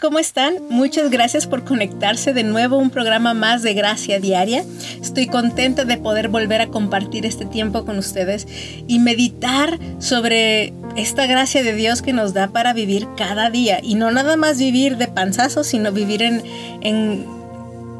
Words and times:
¿cómo 0.00 0.18
están? 0.18 0.54
Muchas 0.70 1.10
gracias 1.10 1.46
por 1.46 1.64
conectarse 1.64 2.32
de 2.32 2.42
nuevo 2.42 2.76
a 2.76 2.78
un 2.78 2.90
programa 2.90 3.34
más 3.34 3.62
de 3.62 3.74
Gracia 3.74 4.18
Diaria. 4.18 4.64
Estoy 5.00 5.26
contenta 5.26 5.84
de 5.84 5.98
poder 5.98 6.28
volver 6.28 6.62
a 6.62 6.68
compartir 6.68 7.26
este 7.26 7.44
tiempo 7.44 7.84
con 7.84 7.98
ustedes 7.98 8.48
y 8.86 8.98
meditar 8.98 9.78
sobre 9.98 10.72
esta 10.96 11.26
gracia 11.26 11.62
de 11.62 11.74
Dios 11.74 12.00
que 12.00 12.14
nos 12.14 12.32
da 12.32 12.48
para 12.48 12.72
vivir 12.72 13.06
cada 13.16 13.50
día. 13.50 13.80
Y 13.82 13.94
no 13.94 14.10
nada 14.10 14.36
más 14.36 14.58
vivir 14.58 14.96
de 14.96 15.06
panzazo, 15.06 15.64
sino 15.64 15.92
vivir 15.92 16.22
en, 16.22 16.42
en, 16.80 17.26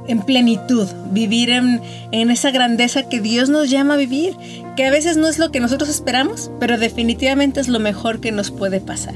en 0.08 0.22
plenitud, 0.22 0.88
vivir 1.10 1.50
en, 1.50 1.82
en 2.12 2.30
esa 2.30 2.50
grandeza 2.50 3.08
que 3.08 3.20
Dios 3.20 3.50
nos 3.50 3.68
llama 3.68 3.94
a 3.94 3.98
vivir, 3.98 4.36
que 4.74 4.86
a 4.86 4.90
veces 4.90 5.18
no 5.18 5.28
es 5.28 5.38
lo 5.38 5.50
que 5.50 5.60
nosotros 5.60 5.90
esperamos, 5.90 6.50
pero 6.58 6.78
definitivamente 6.78 7.60
es 7.60 7.68
lo 7.68 7.78
mejor 7.78 8.20
que 8.20 8.32
nos 8.32 8.50
puede 8.50 8.80
pasar. 8.80 9.14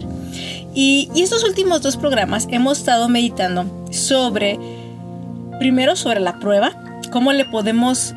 Y, 0.74 1.09
estos 1.16 1.45
últimos 1.45 1.83
dos 1.83 1.96
programas 1.96 2.48
hemos 2.51 2.78
estado 2.78 3.09
meditando 3.09 3.64
sobre, 3.91 4.59
primero 5.60 5.95
sobre 5.95 6.20
la 6.20 6.41
prueba, 6.41 6.73
cómo 7.12 7.33
le 7.33 7.44
podemos 7.44 8.14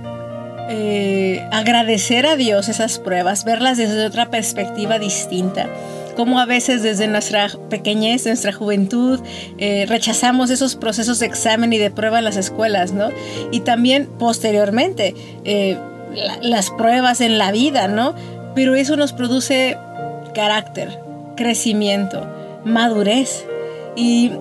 eh, 0.70 1.48
agradecer 1.52 2.26
a 2.26 2.36
Dios 2.36 2.68
esas 2.68 2.98
pruebas, 2.98 3.46
verlas 3.46 3.78
desde 3.78 4.06
otra 4.06 4.32
perspectiva 4.32 5.00
distinta 5.00 5.70
cómo 6.16 6.40
a 6.40 6.48
veces 6.48 6.82
desde 6.82 7.08
nuestra 7.08 7.48
pequeñez, 7.70 8.26
nuestra 8.26 8.52
juventud, 8.52 9.20
eh, 9.60 9.86
rechazamos 9.88 10.50
esos 10.50 10.76
procesos 10.76 11.20
de 11.20 11.28
examen 11.28 11.72
y 11.74 11.78
de 11.78 11.92
prueba 11.92 12.18
en 12.18 12.26
las 12.26 12.38
escuelas, 12.38 12.92
¿no? 12.92 13.12
Y 13.52 13.60
también 13.60 14.08
posteriormente 14.18 15.14
eh, 15.44 15.78
las 16.42 16.72
pruebas 16.72 17.22
en 17.22 17.38
la 17.38 17.52
vida, 17.52 17.88
¿no? 17.88 18.16
Pero 18.56 18.74
eso 18.74 18.98
nos 18.98 19.14
produce 19.14 19.78
carácter, 20.34 21.00
crecimiento 21.36 22.28
madurez. 22.66 23.46
Y, 23.96 24.32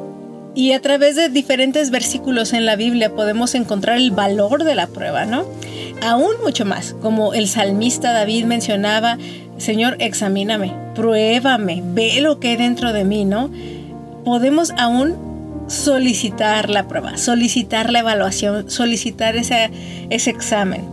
a 0.75 0.81
través 0.81 1.17
de 1.17 1.28
diferentes 1.28 1.91
versículos 1.91 2.53
en 2.53 2.64
la 2.64 2.77
Biblia 2.77 3.14
podemos 3.14 3.55
encontrar 3.55 3.98
el 3.98 4.11
valor 4.11 4.64
de 4.64 4.75
la 4.75 4.86
prueba, 4.86 5.25
¿no? 5.27 5.45
Aún 6.03 6.33
mucho 6.42 6.64
más, 6.64 6.95
como 7.00 7.34
el 7.34 7.48
salmista 7.48 8.12
David 8.12 8.45
mencionaba, 8.45 9.19
Señor, 9.58 9.97
examíname, 9.98 10.75
pruébame, 10.95 11.83
ve 11.84 12.20
lo 12.20 12.41
que 12.41 12.48
hay 12.48 12.56
dentro 12.56 12.92
de 12.92 13.05
mí, 13.05 13.25
¿no? 13.25 13.50
Podemos 14.25 14.73
aún 14.78 15.14
solicitar 15.69 16.70
la 16.70 16.89
prueba, 16.89 17.17
solicitar 17.17 17.91
la 17.91 18.01
evaluación, 18.01 18.70
solicitar 18.70 19.36
ese, 19.36 19.70
ese 20.11 20.30
examen. 20.30 20.84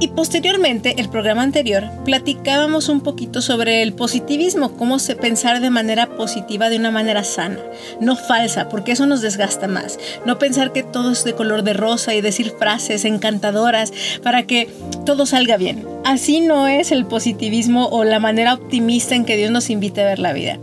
Y 0.00 0.08
posteriormente, 0.08 0.96
el 0.98 1.08
programa 1.08 1.42
anterior, 1.42 1.84
platicábamos 2.04 2.88
un 2.88 3.00
poquito 3.00 3.40
sobre 3.40 3.80
el 3.82 3.92
positivismo, 3.92 4.76
cómo 4.76 4.98
se 4.98 5.14
pensar 5.14 5.60
de 5.60 5.70
manera 5.70 6.06
positiva, 6.16 6.68
de 6.68 6.78
una 6.78 6.90
manera 6.90 7.22
sana, 7.22 7.58
no 8.00 8.16
falsa, 8.16 8.68
porque 8.68 8.92
eso 8.92 9.06
nos 9.06 9.22
desgasta 9.22 9.68
más. 9.68 9.98
No 10.26 10.38
pensar 10.38 10.72
que 10.72 10.82
todo 10.82 11.12
es 11.12 11.24
de 11.24 11.34
color 11.34 11.62
de 11.62 11.74
rosa 11.74 12.14
y 12.14 12.20
decir 12.20 12.52
frases 12.58 13.04
encantadoras 13.04 13.92
para 14.22 14.42
que 14.42 14.68
todo 15.06 15.26
salga 15.26 15.56
bien. 15.56 15.86
Así 16.04 16.40
no 16.40 16.66
es 16.66 16.90
el 16.90 17.06
positivismo 17.06 17.86
o 17.86 18.04
la 18.04 18.18
manera 18.18 18.54
optimista 18.54 19.14
en 19.14 19.24
que 19.24 19.36
Dios 19.36 19.52
nos 19.52 19.70
invita 19.70 20.02
a 20.02 20.06
ver 20.06 20.18
la 20.18 20.32
vida. 20.32 20.58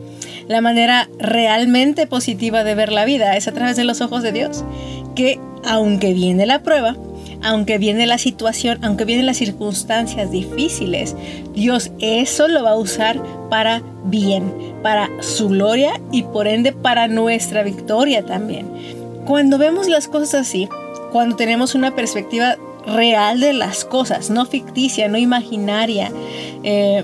La 0.49 0.59
manera 0.59 1.09
realmente 1.17 2.05
positiva 2.05 2.65
de 2.65 2.75
ver 2.75 2.91
la 2.91 3.05
vida 3.05 3.37
es 3.37 3.47
a 3.47 3.53
través 3.53 3.77
de 3.77 3.85
los 3.85 4.01
ojos 4.01 4.23
de 4.23 4.33
Dios, 4.33 4.65
que 5.15 5.39
aunque 5.63 6.13
viene 6.13 6.45
la 6.45 6.63
prueba, 6.63 6.97
aunque 7.43 7.77
viene 7.77 8.05
la 8.05 8.17
situación, 8.17 8.79
aunque 8.83 9.05
vienen 9.05 9.25
las 9.25 9.37
circunstancias 9.37 10.31
difíciles, 10.31 11.15
Dios 11.53 11.91
eso 11.99 12.47
lo 12.47 12.63
va 12.63 12.71
a 12.71 12.77
usar 12.77 13.21
para 13.49 13.81
bien, 14.05 14.53
para 14.83 15.09
su 15.21 15.49
gloria 15.49 15.99
y 16.11 16.23
por 16.23 16.47
ende 16.47 16.71
para 16.71 17.07
nuestra 17.07 17.63
victoria 17.63 18.25
también. 18.25 18.67
Cuando 19.25 19.57
vemos 19.57 19.87
las 19.87 20.07
cosas 20.07 20.47
así, 20.47 20.67
cuando 21.11 21.35
tenemos 21.35 21.75
una 21.75 21.95
perspectiva 21.95 22.57
real 22.85 23.39
de 23.39 23.53
las 23.53 23.85
cosas, 23.85 24.29
no 24.29 24.45
ficticia, 24.45 25.07
no 25.07 25.17
imaginaria, 25.17 26.11
eh, 26.63 27.03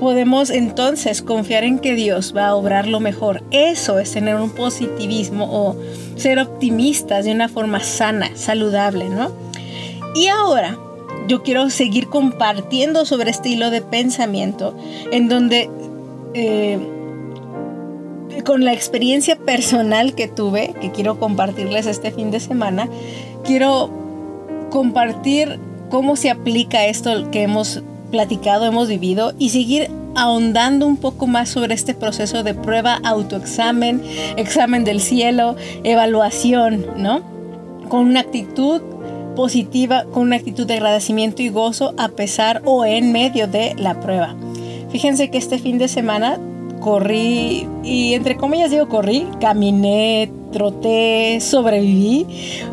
podemos 0.00 0.50
entonces 0.50 1.22
confiar 1.22 1.64
en 1.64 1.78
que 1.78 1.94
Dios 1.94 2.34
va 2.36 2.48
a 2.48 2.54
obrar 2.54 2.86
lo 2.86 3.00
mejor. 3.00 3.42
Eso 3.50 3.98
es 3.98 4.12
tener 4.12 4.36
un 4.36 4.50
positivismo 4.50 5.48
o 5.50 5.76
ser 6.16 6.38
optimistas 6.38 7.24
de 7.24 7.32
una 7.32 7.48
forma 7.48 7.80
sana, 7.80 8.30
saludable, 8.34 9.08
¿no? 9.08 9.32
Y 10.14 10.28
ahora 10.28 10.78
yo 11.28 11.42
quiero 11.42 11.70
seguir 11.70 12.08
compartiendo 12.08 13.04
sobre 13.04 13.30
este 13.30 13.48
hilo 13.50 13.70
de 13.70 13.82
pensamiento 13.82 14.76
en 15.10 15.28
donde 15.28 15.70
eh, 16.34 16.78
con 18.44 18.64
la 18.64 18.72
experiencia 18.72 19.36
personal 19.36 20.14
que 20.14 20.28
tuve, 20.28 20.74
que 20.80 20.90
quiero 20.90 21.18
compartirles 21.18 21.86
este 21.86 22.10
fin 22.10 22.30
de 22.30 22.40
semana, 22.40 22.88
quiero 23.44 23.90
compartir 24.70 25.58
cómo 25.90 26.16
se 26.16 26.30
aplica 26.30 26.86
esto 26.86 27.30
que 27.30 27.42
hemos 27.42 27.82
platicado, 28.10 28.66
hemos 28.66 28.88
vivido 28.88 29.32
y 29.38 29.50
seguir 29.50 29.90
ahondando 30.14 30.86
un 30.86 30.96
poco 30.96 31.26
más 31.26 31.48
sobre 31.48 31.74
este 31.74 31.94
proceso 31.94 32.42
de 32.42 32.54
prueba, 32.54 33.00
autoexamen, 33.02 34.02
examen 34.36 34.84
del 34.84 35.00
cielo, 35.00 35.56
evaluación, 35.82 36.86
¿no? 36.96 37.22
Con 37.88 38.00
una 38.00 38.20
actitud 38.20 38.80
positiva 39.34 40.04
con 40.12 40.24
una 40.24 40.36
actitud 40.36 40.66
de 40.66 40.74
agradecimiento 40.74 41.42
y 41.42 41.48
gozo 41.48 41.94
a 41.98 42.08
pesar 42.08 42.62
o 42.64 42.84
en 42.84 43.12
medio 43.12 43.46
de 43.46 43.74
la 43.76 44.00
prueba. 44.00 44.34
Fíjense 44.90 45.30
que 45.30 45.38
este 45.38 45.58
fin 45.58 45.78
de 45.78 45.88
semana 45.88 46.38
corrí 46.80 47.66
y 47.82 48.14
entre 48.14 48.36
comillas 48.36 48.70
digo 48.70 48.88
corrí, 48.88 49.26
caminé, 49.40 50.30
troté, 50.52 51.40
sobreviví 51.40 52.26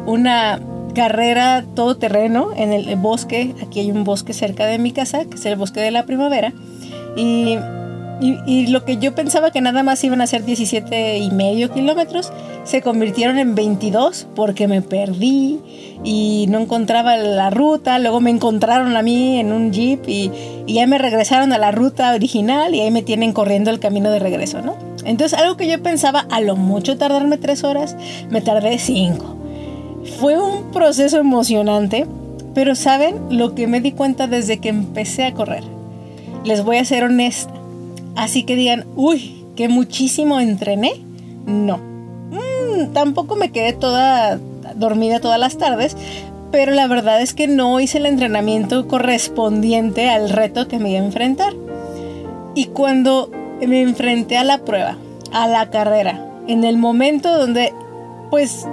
una 0.05 0.61
carrera 0.93 1.63
todoterreno 1.73 2.51
en 2.55 2.73
el 2.73 2.95
bosque, 2.97 3.55
aquí 3.63 3.79
hay 3.79 3.91
un 3.91 4.03
bosque 4.03 4.33
cerca 4.33 4.65
de 4.65 4.77
mi 4.77 4.91
casa, 4.91 5.25
que 5.25 5.35
es 5.35 5.45
el 5.45 5.55
bosque 5.55 5.79
de 5.79 5.91
la 5.91 6.05
primavera, 6.05 6.53
y 7.15 7.57
y, 8.21 8.67
lo 8.67 8.85
que 8.85 8.97
yo 8.97 9.15
pensaba 9.15 9.49
que 9.51 9.61
nada 9.61 9.81
más 9.81 10.03
iban 10.03 10.21
a 10.21 10.27
ser 10.27 10.45
17 10.45 11.17
y 11.17 11.31
medio 11.31 11.71
kilómetros, 11.71 12.31
se 12.63 12.81
convirtieron 12.83 13.39
en 13.39 13.55
22 13.55 14.27
porque 14.35 14.67
me 14.67 14.83
perdí 14.83 15.59
y 16.03 16.45
no 16.49 16.59
encontraba 16.59 17.17
la 17.17 17.49
ruta. 17.49 17.97
Luego 17.97 18.21
me 18.21 18.29
encontraron 18.29 18.95
a 18.95 19.01
mí 19.01 19.39
en 19.39 19.51
un 19.51 19.71
jeep 19.71 20.07
y, 20.07 20.31
y 20.67 20.73
ya 20.75 20.85
me 20.85 20.99
regresaron 20.99 21.51
a 21.51 21.57
la 21.57 21.71
ruta 21.71 22.13
original 22.13 22.75
y 22.75 22.81
ahí 22.81 22.91
me 22.91 23.01
tienen 23.01 23.33
corriendo 23.33 23.71
el 23.71 23.79
camino 23.79 24.11
de 24.11 24.19
regreso, 24.19 24.61
¿no? 24.61 24.75
Entonces 25.03 25.37
algo 25.37 25.57
que 25.57 25.67
yo 25.67 25.81
pensaba 25.81 26.27
a 26.29 26.41
lo 26.41 26.55
mucho 26.55 26.97
tardarme 26.97 27.39
tres 27.39 27.63
horas, 27.63 27.97
me 28.29 28.41
tardé 28.41 28.77
cinco. 28.77 29.35
Fue 30.19 30.37
un 30.37 30.71
proceso 30.71 31.17
emocionante, 31.17 32.05
pero 32.53 32.75
¿saben 32.75 33.15
lo 33.31 33.55
que 33.55 33.65
me 33.65 33.81
di 33.81 33.93
cuenta 33.93 34.27
desde 34.27 34.59
que 34.59 34.69
empecé 34.69 35.25
a 35.25 35.33
correr? 35.33 35.63
Les 36.43 36.63
voy 36.63 36.77
a 36.77 36.85
ser 36.85 37.03
honesta 37.03 37.60
Así 38.15 38.43
que 38.43 38.55
digan, 38.55 38.85
uy, 38.95 39.45
que 39.55 39.69
muchísimo 39.69 40.39
entrené. 40.39 40.93
No. 41.45 41.77
Mm, 41.77 42.93
tampoco 42.93 43.35
me 43.35 43.51
quedé 43.51 43.73
toda 43.73 44.39
dormida 44.75 45.19
todas 45.19 45.39
las 45.39 45.57
tardes, 45.57 45.95
pero 46.51 46.71
la 46.71 46.87
verdad 46.87 47.21
es 47.21 47.33
que 47.33 47.47
no 47.47 47.79
hice 47.79 47.97
el 47.97 48.05
entrenamiento 48.05 48.87
correspondiente 48.87 50.09
al 50.09 50.29
reto 50.29 50.67
que 50.67 50.79
me 50.79 50.91
iba 50.91 51.01
a 51.01 51.05
enfrentar. 51.05 51.53
Y 52.55 52.65
cuando 52.65 53.29
me 53.65 53.81
enfrenté 53.81 54.37
a 54.37 54.43
la 54.43 54.59
prueba, 54.59 54.97
a 55.31 55.47
la 55.47 55.69
carrera, 55.69 56.25
en 56.47 56.63
el 56.63 56.77
momento 56.77 57.37
donde 57.37 57.73
pues 58.29 58.67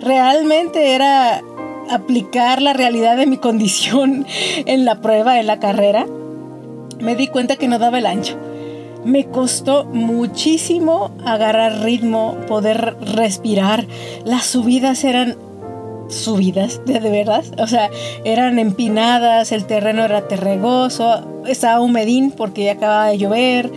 realmente 0.00 0.94
era 0.94 1.42
aplicar 1.90 2.62
la 2.62 2.72
realidad 2.72 3.16
de 3.16 3.26
mi 3.26 3.36
condición 3.36 4.26
en 4.66 4.84
la 4.84 5.00
prueba, 5.00 5.38
en 5.38 5.46
la 5.46 5.60
carrera, 5.60 6.06
me 7.00 7.16
di 7.16 7.28
cuenta 7.28 7.56
que 7.56 7.68
no 7.68 7.78
daba 7.78 7.98
el 7.98 8.06
ancho 8.06 8.36
me 9.04 9.26
costó 9.26 9.84
muchísimo 9.84 11.10
agarrar 11.24 11.82
ritmo, 11.82 12.36
poder 12.48 12.96
respirar. 13.00 13.86
Las 14.24 14.46
subidas 14.46 15.04
eran 15.04 15.36
subidas, 16.08 16.80
de, 16.84 17.00
verdad. 17.00 17.44
O 17.58 17.66
sea, 17.66 17.90
eran 18.24 18.58
empinadas, 18.58 19.52
el 19.52 19.64
terreno 19.64 20.04
era 20.04 20.28
terregoso, 20.28 21.42
estaba 21.46 21.80
humedín 21.80 22.30
porque 22.30 22.64
ya 22.64 22.72
acababa 22.72 23.06
de 23.06 23.18
llover. 23.18 23.70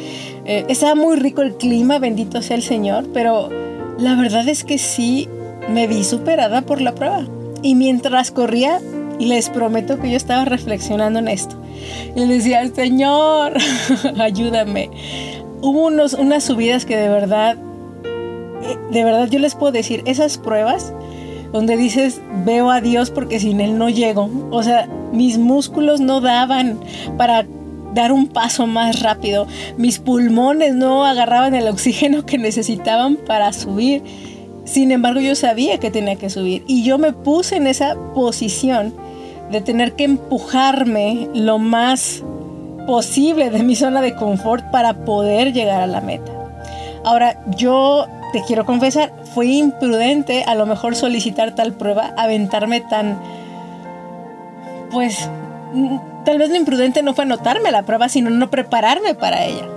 Eh, 0.45 0.65
estaba 0.67 0.95
muy 0.95 1.15
rico 1.15 1.41
el 1.41 1.55
clima, 1.55 1.99
bendito 1.99 2.41
sea 2.41 2.57
el 2.57 2.63
Señor, 2.63 3.05
pero 3.13 3.49
la 3.97 4.15
verdad 4.15 4.47
es 4.47 4.63
que 4.63 4.77
sí 4.77 5.27
me 5.69 5.87
vi 5.87 6.03
superada 6.03 6.61
por 6.61 6.81
la 6.81 6.93
prueba. 6.93 7.25
Y 7.61 7.75
mientras 7.75 8.31
corría, 8.31 8.79
les 9.19 9.49
prometo 9.49 9.99
que 9.99 10.11
yo 10.11 10.17
estaba 10.17 10.45
reflexionando 10.45 11.19
en 11.19 11.27
esto. 11.27 11.55
Y 12.15 12.19
le 12.19 12.35
decía, 12.35 12.67
Señor, 12.73 13.53
ayúdame. 14.19 14.89
Hubo 15.61 15.87
unos, 15.87 16.13
unas 16.13 16.43
subidas 16.43 16.85
que 16.85 16.97
de 16.97 17.09
verdad, 17.09 17.57
eh, 18.03 18.77
de 18.91 19.03
verdad 19.03 19.27
yo 19.29 19.39
les 19.39 19.55
puedo 19.55 19.71
decir, 19.71 20.03
esas 20.05 20.37
pruebas 20.37 20.93
donde 21.51 21.77
dices, 21.77 22.21
veo 22.43 22.69
a 22.69 22.81
Dios 22.81 23.11
porque 23.11 23.39
sin 23.39 23.61
Él 23.61 23.77
no 23.77 23.89
llego. 23.89 24.29
O 24.51 24.61
sea, 24.61 24.89
mis 25.13 25.37
músculos 25.37 26.01
no 26.01 26.19
daban 26.19 26.79
para 27.17 27.45
dar 27.93 28.11
un 28.11 28.27
paso 28.27 28.67
más 28.67 29.01
rápido. 29.01 29.47
Mis 29.77 29.99
pulmones 29.99 30.75
no 30.75 31.05
agarraban 31.05 31.55
el 31.55 31.67
oxígeno 31.67 32.25
que 32.25 32.37
necesitaban 32.37 33.15
para 33.15 33.53
subir. 33.53 34.03
Sin 34.65 34.91
embargo, 34.91 35.21
yo 35.21 35.35
sabía 35.35 35.79
que 35.79 35.91
tenía 35.91 36.15
que 36.15 36.29
subir 36.29 36.63
y 36.67 36.83
yo 36.83 36.97
me 36.97 37.13
puse 37.13 37.55
en 37.55 37.67
esa 37.67 37.95
posición 38.13 38.93
de 39.55 39.61
tener 39.61 39.93
que 39.93 40.03
empujarme 40.03 41.29
lo 41.33 41.59
más 41.59 42.23
posible 42.85 43.49
de 43.49 43.63
mi 43.63 43.77
zona 43.77 44.01
de 44.01 44.13
confort 44.13 44.69
para 44.69 45.05
poder 45.05 45.53
llegar 45.53 45.81
a 45.81 45.87
la 45.87 46.01
meta. 46.01 46.29
Ahora, 47.05 47.41
yo 47.55 48.05
te 48.33 48.41
quiero 48.41 48.65
confesar, 48.65 49.13
fue 49.33 49.47
imprudente 49.47 50.43
a 50.43 50.55
lo 50.55 50.65
mejor 50.65 50.95
solicitar 50.95 51.55
tal 51.55 51.71
prueba, 51.71 52.13
aventarme 52.17 52.81
tan, 52.81 53.17
pues, 54.91 55.29
tal 56.25 56.37
vez 56.37 56.49
lo 56.49 56.57
imprudente 56.57 57.01
no 57.01 57.13
fue 57.13 57.23
anotarme 57.23 57.71
la 57.71 57.83
prueba, 57.83 58.09
sino 58.09 58.29
no 58.29 58.49
prepararme 58.49 59.15
para 59.15 59.45
ella. 59.45 59.69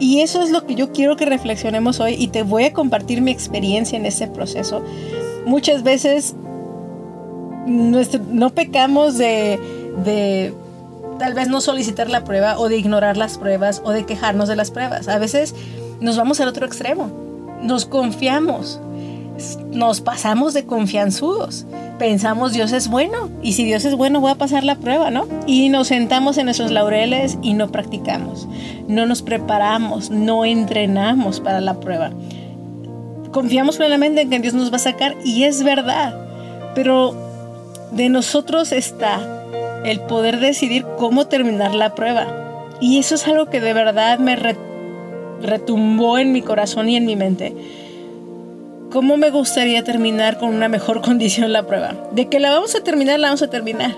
Y 0.00 0.22
eso 0.22 0.42
es 0.42 0.50
lo 0.50 0.66
que 0.66 0.74
yo 0.74 0.90
quiero 0.90 1.16
que 1.16 1.24
reflexionemos 1.24 2.00
hoy 2.00 2.16
y 2.18 2.28
te 2.28 2.42
voy 2.42 2.64
a 2.64 2.72
compartir 2.72 3.22
mi 3.22 3.30
experiencia 3.30 3.96
en 3.96 4.06
ese 4.06 4.26
proceso. 4.26 4.82
Muchas 5.46 5.84
veces 5.84 6.34
no 7.66 8.50
pecamos 8.50 9.18
de, 9.18 9.58
de 10.04 10.54
tal 11.20 11.34
vez 11.34 11.48
no 11.48 11.60
solicitar 11.60 12.08
la 12.08 12.24
prueba 12.24 12.58
o 12.58 12.68
de 12.68 12.78
ignorar 12.78 13.16
las 13.16 13.38
pruebas 13.38 13.82
o 13.84 13.90
de 13.90 14.06
quejarnos 14.06 14.48
de 14.48 14.56
las 14.56 14.70
pruebas. 14.70 15.06
A 15.06 15.18
veces 15.18 15.54
nos 16.00 16.16
vamos 16.16 16.40
al 16.40 16.48
otro 16.48 16.66
extremo. 16.66 17.10
Nos 17.62 17.84
confiamos. 17.84 18.80
Nos 19.70 20.00
pasamos 20.00 20.54
de 20.54 20.64
confianzudos. 20.64 21.66
Pensamos 21.98 22.54
Dios 22.54 22.72
es 22.72 22.88
bueno 22.88 23.28
y 23.42 23.52
si 23.52 23.64
Dios 23.64 23.84
es 23.84 23.94
bueno 23.94 24.20
voy 24.20 24.30
a 24.30 24.36
pasar 24.36 24.64
la 24.64 24.76
prueba, 24.76 25.10
¿no? 25.10 25.26
Y 25.46 25.68
nos 25.68 25.88
sentamos 25.88 26.38
en 26.38 26.46
nuestros 26.46 26.70
laureles 26.70 27.36
y 27.42 27.52
no 27.52 27.70
practicamos. 27.70 28.48
No 28.88 29.04
nos 29.04 29.20
preparamos, 29.20 30.10
no 30.10 30.46
entrenamos 30.46 31.40
para 31.40 31.60
la 31.60 31.80
prueba. 31.80 32.10
Confiamos 33.30 33.76
plenamente 33.76 34.22
en 34.22 34.30
que 34.30 34.40
Dios 34.40 34.54
nos 34.54 34.72
va 34.72 34.76
a 34.76 34.80
sacar 34.80 35.16
y 35.22 35.44
es 35.44 35.62
verdad. 35.62 36.14
Pero 36.74 37.29
de 37.92 38.08
nosotros 38.08 38.72
está 38.72 39.20
el 39.84 40.00
poder 40.00 40.40
decidir 40.40 40.84
cómo 40.98 41.26
terminar 41.26 41.74
la 41.74 41.94
prueba. 41.94 42.26
Y 42.80 42.98
eso 42.98 43.14
es 43.14 43.26
algo 43.26 43.46
que 43.46 43.60
de 43.60 43.72
verdad 43.72 44.18
me 44.18 44.36
retumbó 45.42 46.18
en 46.18 46.32
mi 46.32 46.42
corazón 46.42 46.88
y 46.88 46.96
en 46.96 47.06
mi 47.06 47.16
mente. 47.16 47.54
¿Cómo 48.90 49.16
me 49.16 49.30
gustaría 49.30 49.84
terminar 49.84 50.38
con 50.38 50.54
una 50.54 50.68
mejor 50.68 51.00
condición 51.02 51.52
la 51.52 51.66
prueba? 51.66 51.94
De 52.12 52.28
que 52.28 52.40
la 52.40 52.50
vamos 52.50 52.74
a 52.74 52.82
terminar, 52.82 53.18
la 53.20 53.28
vamos 53.28 53.42
a 53.42 53.50
terminar. 53.50 53.94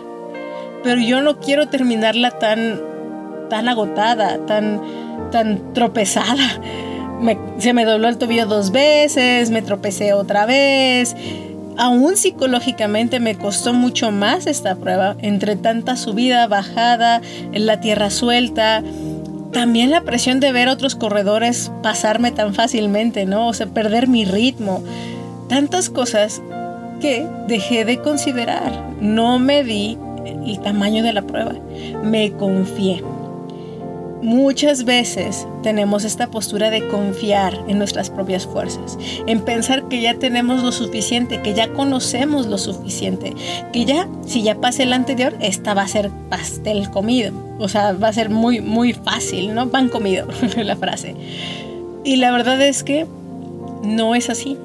Pero 0.82 1.00
yo 1.00 1.20
no 1.20 1.38
quiero 1.38 1.68
terminarla 1.68 2.32
tan, 2.32 2.80
tan 3.48 3.68
agotada, 3.68 4.44
tan, 4.46 4.80
tan 5.30 5.72
tropezada. 5.74 6.60
se 7.58 7.72
me 7.72 7.84
dobló 7.84 8.08
el 8.08 8.18
tobillo 8.18 8.46
dos 8.46 8.72
veces, 8.72 9.50
me 9.50 9.62
tropecé 9.62 10.12
otra 10.12 10.44
vez 10.44 11.14
aún 11.76 12.16
psicológicamente 12.16 13.20
me 13.20 13.36
costó 13.36 13.72
mucho 13.72 14.10
más 14.10 14.46
esta 14.46 14.76
prueba, 14.76 15.16
entre 15.20 15.56
tanta 15.56 15.96
subida, 15.96 16.46
bajada, 16.46 17.20
en 17.52 17.66
la 17.66 17.80
tierra 17.80 18.10
suelta, 18.10 18.82
también 19.52 19.90
la 19.90 20.02
presión 20.02 20.40
de 20.40 20.50
ver 20.52 20.68
otros 20.68 20.94
corredores 20.94 21.70
pasarme 21.82 22.32
tan 22.32 22.54
fácilmente, 22.54 23.26
¿no? 23.26 23.48
O 23.48 23.52
sea, 23.52 23.66
perder 23.66 24.08
mi 24.08 24.24
ritmo, 24.24 24.82
tantas 25.48 25.90
cosas 25.90 26.42
que 27.00 27.26
dejé 27.48 27.84
de 27.84 27.98
considerar. 27.98 28.72
No 29.00 29.38
me 29.38 29.62
di 29.62 29.98
el 30.46 30.58
tamaño 30.60 31.02
de 31.02 31.12
la 31.12 31.22
prueba, 31.22 31.52
me 32.02 32.32
confié. 32.32 33.02
Muchas 34.22 34.84
veces 34.84 35.48
tenemos 35.64 36.04
esta 36.04 36.28
postura 36.28 36.70
de 36.70 36.86
confiar 36.86 37.58
en 37.66 37.78
nuestras 37.78 38.08
propias 38.08 38.46
fuerzas, 38.46 38.96
en 39.26 39.40
pensar 39.40 39.88
que 39.88 40.00
ya 40.00 40.14
tenemos 40.14 40.62
lo 40.62 40.70
suficiente, 40.70 41.42
que 41.42 41.54
ya 41.54 41.72
conocemos 41.72 42.46
lo 42.46 42.56
suficiente, 42.56 43.34
que 43.72 43.84
ya, 43.84 44.08
si 44.24 44.44
ya 44.44 44.60
pasa 44.60 44.84
el 44.84 44.92
anterior, 44.92 45.34
esta 45.40 45.74
va 45.74 45.82
a 45.82 45.88
ser 45.88 46.12
pastel 46.30 46.88
comido. 46.90 47.32
O 47.58 47.66
sea, 47.68 47.94
va 47.94 48.08
a 48.08 48.12
ser 48.12 48.30
muy, 48.30 48.60
muy 48.60 48.92
fácil, 48.92 49.56
¿no? 49.56 49.70
Pan 49.70 49.88
comido, 49.88 50.28
la 50.56 50.76
frase. 50.76 51.16
Y 52.04 52.14
la 52.14 52.30
verdad 52.30 52.62
es 52.62 52.84
que 52.84 53.08
no 53.82 54.14
es 54.14 54.30
así. 54.30 54.56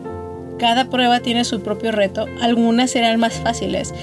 Cada 0.59 0.85
prueba 0.85 1.19
tiene 1.21 1.45
su 1.45 1.61
propio 1.61 1.91
reto, 1.91 2.27
algunas 2.41 2.91
serán 2.91 3.19
más 3.19 3.33
fáciles. 3.33 3.95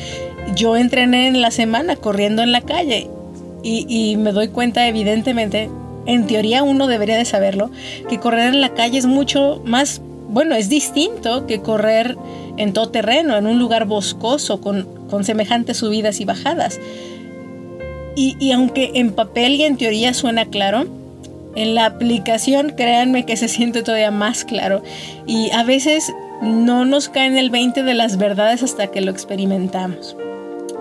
Yo 0.57 0.77
entrené 0.77 1.29
en 1.29 1.41
la 1.41 1.53
semana 1.53 1.95
corriendo 1.95 2.43
en 2.43 2.51
la 2.51 2.61
calle 2.61 3.09
y, 3.65 4.17
me 4.17 4.33
doy 4.33 4.49
cuenta 4.49 4.87
evidentemente, 4.87 5.71
en 6.07 6.27
teoría 6.27 6.63
uno 6.63 6.87
debería 6.87 7.17
de 7.17 7.25
saberlo, 7.25 7.71
que 8.09 8.21
correr 8.21 8.53
en 8.53 8.61
la 8.61 8.75
calle 8.75 8.99
es 8.99 9.07
mucho 9.07 9.63
más, 9.65 10.03
bueno, 10.29 10.55
es 10.55 10.69
distinto 10.69 11.47
que 11.47 11.63
correr 11.63 12.17
en 12.59 12.73
todo 12.73 12.91
terreno, 12.91 13.37
en 13.37 13.47
un 13.47 13.59
lugar 13.59 13.87
boscoso, 13.87 14.61
con, 14.61 14.87
con 15.09 15.25
semejantes 15.25 15.79
subidas 15.79 16.21
y 16.21 16.25
bajadas. 16.25 16.79
Y, 18.17 18.37
y, 18.39 18.53
aunque 18.53 18.93
en 18.95 19.13
papel 19.13 19.55
y 19.57 19.65
en 19.65 19.77
teoría 19.77 20.15
suena 20.15 20.45
claro, 20.45 20.87
en 21.57 21.75
la 21.75 21.87
aplicación 21.87 22.71
créanme 22.77 23.27
que 23.27 23.37
se 23.37 23.49
siente 23.49 23.83
todavía 23.83 24.11
más 24.11 24.45
claro. 24.45 24.83
Y 25.27 25.51
a 25.51 25.65
veces 25.65 26.13
no 26.43 26.85
nos 26.85 27.09
cae 27.09 27.27
en 27.27 27.39
el 27.39 27.51
20 27.51 27.83
de 27.83 27.95
las 27.95 28.19
verdades 28.19 28.63
hasta 28.63 28.89
que 28.89 29.01
lo 29.01 29.11
experimentamos. 29.11 30.17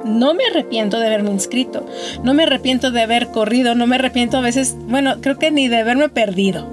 No 0.05 0.33
me 0.33 0.45
arrepiento 0.45 0.99
de 0.99 1.07
haberme 1.07 1.31
inscrito, 1.31 1.85
no 2.23 2.33
me 2.33 2.43
arrepiento 2.43 2.91
de 2.91 3.01
haber 3.01 3.29
corrido, 3.29 3.75
no 3.75 3.87
me 3.87 3.95
arrepiento 3.95 4.37
a 4.37 4.41
veces, 4.41 4.75
bueno, 4.87 5.15
creo 5.21 5.39
que 5.39 5.51
ni 5.51 5.67
de 5.67 5.77
haberme 5.77 6.09
perdido. 6.09 6.67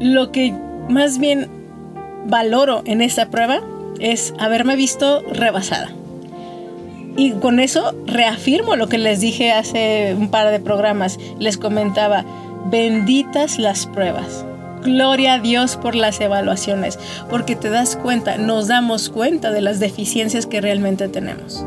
Lo 0.00 0.32
que 0.32 0.54
más 0.88 1.18
bien 1.18 1.48
valoro 2.26 2.82
en 2.86 3.02
esta 3.02 3.30
prueba 3.30 3.60
es 4.00 4.34
haberme 4.38 4.76
visto 4.76 5.22
rebasada. 5.30 5.90
Y 7.16 7.32
con 7.32 7.60
eso 7.60 7.94
reafirmo 8.06 8.74
lo 8.76 8.88
que 8.88 8.98
les 8.98 9.20
dije 9.20 9.52
hace 9.52 10.16
un 10.18 10.30
par 10.30 10.50
de 10.50 10.58
programas. 10.58 11.18
Les 11.38 11.58
comentaba, 11.58 12.24
benditas 12.66 13.58
las 13.58 13.86
pruebas. 13.86 14.44
Gloria 14.82 15.34
a 15.34 15.38
Dios 15.38 15.76
por 15.76 15.94
las 15.94 16.20
evaluaciones, 16.20 16.98
porque 17.30 17.56
te 17.56 17.70
das 17.70 17.96
cuenta, 17.96 18.36
nos 18.36 18.68
damos 18.68 19.08
cuenta 19.08 19.50
de 19.50 19.62
las 19.62 19.80
deficiencias 19.80 20.46
que 20.46 20.60
realmente 20.60 21.08
tenemos. 21.08 21.64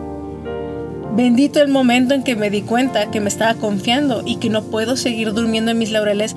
Bendito 1.18 1.60
el 1.60 1.68
momento 1.68 2.14
en 2.14 2.22
que 2.22 2.36
me 2.36 2.52
di 2.52 2.62
cuenta 2.62 3.10
que 3.10 3.20
me 3.20 3.28
estaba 3.28 3.56
confiando 3.56 4.22
y 4.24 4.36
que 4.36 4.52
no 4.52 4.66
puedo 4.66 4.96
seguir 4.96 5.34
durmiendo 5.34 5.72
en 5.72 5.80
mis 5.80 5.90
laureles 5.90 6.36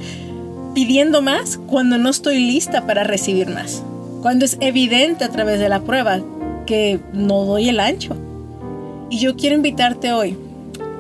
pidiendo 0.75 1.21
más 1.21 1.61
cuando 1.67 1.99
no 1.99 2.09
estoy 2.09 2.39
lista 2.39 2.87
para 2.87 3.05
recibir 3.05 3.49
más. 3.49 3.83
Cuando 4.23 4.47
es 4.47 4.57
evidente 4.63 5.23
a 5.25 5.29
través 5.29 5.61
de 5.61 5.69
la 5.69 5.81
prueba 5.81 6.23
que 6.65 6.99
no 7.13 7.45
doy 7.45 7.69
el 7.69 7.79
ancho. 7.79 8.17
Y 9.11 9.19
yo 9.19 9.37
quiero 9.37 9.55
invitarte 9.55 10.15
hoy. 10.15 10.39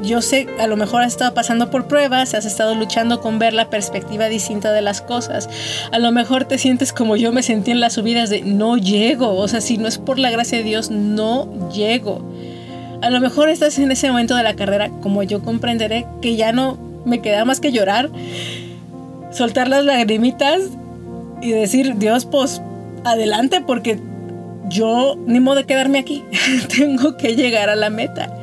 Yo 0.02 0.20
sé, 0.20 0.46
a 0.58 0.66
lo 0.66 0.76
mejor 0.76 1.00
has 1.00 1.12
estado 1.12 1.32
pasando 1.32 1.70
por 1.70 1.88
pruebas, 1.88 2.34
has 2.34 2.44
estado 2.44 2.74
luchando 2.74 3.22
con 3.22 3.38
ver 3.38 3.54
la 3.54 3.70
perspectiva 3.70 4.28
distinta 4.28 4.72
de 4.72 4.82
las 4.82 5.00
cosas. 5.00 5.48
A 5.90 5.98
lo 5.98 6.12
mejor 6.12 6.44
te 6.44 6.58
sientes 6.58 6.92
como 6.92 7.16
yo 7.16 7.32
me 7.32 7.42
sentí 7.42 7.70
en 7.70 7.80
las 7.80 7.94
subidas 7.94 8.28
de 8.28 8.42
no 8.42 8.76
llego. 8.76 9.36
O 9.36 9.48
sea, 9.48 9.62
si 9.62 9.78
no 9.78 9.88
es 9.88 9.96
por 9.96 10.18
la 10.18 10.30
gracia 10.30 10.58
de 10.58 10.64
Dios, 10.64 10.90
no 10.90 11.70
llego. 11.70 12.29
A 13.02 13.10
lo 13.10 13.20
mejor 13.20 13.48
estás 13.48 13.78
en 13.78 13.90
ese 13.90 14.08
momento 14.08 14.36
de 14.36 14.42
la 14.42 14.56
carrera, 14.56 14.90
como 15.02 15.22
yo 15.22 15.42
comprenderé, 15.42 16.06
que 16.20 16.36
ya 16.36 16.52
no 16.52 16.78
me 17.04 17.22
queda 17.22 17.44
más 17.44 17.60
que 17.60 17.72
llorar, 17.72 18.10
soltar 19.30 19.68
las 19.68 19.84
lagrimitas 19.84 20.60
y 21.40 21.52
decir, 21.52 21.96
Dios, 21.96 22.26
pues 22.26 22.60
adelante, 23.04 23.62
porque 23.66 23.98
yo 24.68 25.16
ni 25.26 25.40
modo 25.40 25.56
de 25.56 25.64
quedarme 25.64 25.98
aquí, 25.98 26.24
tengo 26.76 27.16
que 27.16 27.36
llegar 27.36 27.70
a 27.70 27.76
la 27.76 27.90
meta. 27.90 28.34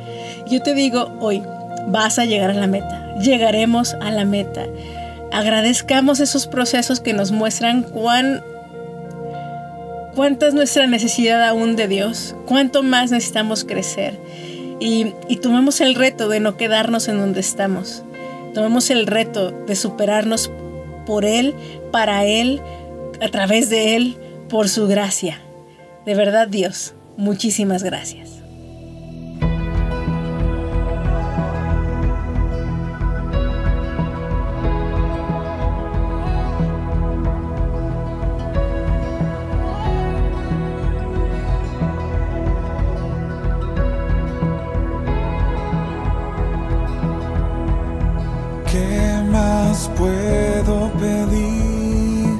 Yo 0.50 0.62
te 0.62 0.74
digo 0.74 1.16
hoy, 1.20 1.42
vas 1.88 2.18
a 2.18 2.24
llegar 2.24 2.50
a 2.50 2.54
la 2.54 2.66
meta, 2.66 3.14
llegaremos 3.20 3.94
a 4.00 4.10
la 4.10 4.24
meta. 4.24 4.66
Agradezcamos 5.30 6.20
esos 6.20 6.46
procesos 6.46 7.00
que 7.00 7.12
nos 7.12 7.32
muestran 7.32 7.82
cuán 7.82 8.42
cuánta 10.14 10.48
es 10.48 10.54
nuestra 10.54 10.86
necesidad 10.86 11.46
aún 11.46 11.76
de 11.76 11.86
Dios, 11.86 12.34
cuánto 12.46 12.82
más 12.82 13.12
necesitamos 13.12 13.64
crecer. 13.64 14.18
Y, 14.80 15.14
y 15.28 15.36
tomemos 15.36 15.80
el 15.80 15.94
reto 15.94 16.28
de 16.28 16.40
no 16.40 16.56
quedarnos 16.56 17.08
en 17.08 17.18
donde 17.18 17.40
estamos. 17.40 18.04
Tomemos 18.54 18.90
el 18.90 19.06
reto 19.06 19.50
de 19.50 19.76
superarnos 19.76 20.50
por 21.06 21.24
Él, 21.24 21.54
para 21.90 22.24
Él, 22.24 22.60
a 23.20 23.28
través 23.28 23.70
de 23.70 23.96
Él, 23.96 24.16
por 24.48 24.68
su 24.68 24.86
gracia. 24.86 25.40
De 26.06 26.14
verdad, 26.14 26.48
Dios, 26.48 26.94
muchísimas 27.16 27.82
gracias. 27.82 28.37
puedo 49.98 50.90
pedir 50.92 52.38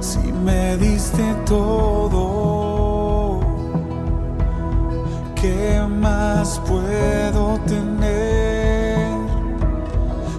si 0.00 0.32
me 0.44 0.76
diste 0.76 1.22
todo? 1.46 3.40
¿Qué 5.40 5.80
más 5.88 6.60
puedo 6.66 7.58
tener 7.60 8.98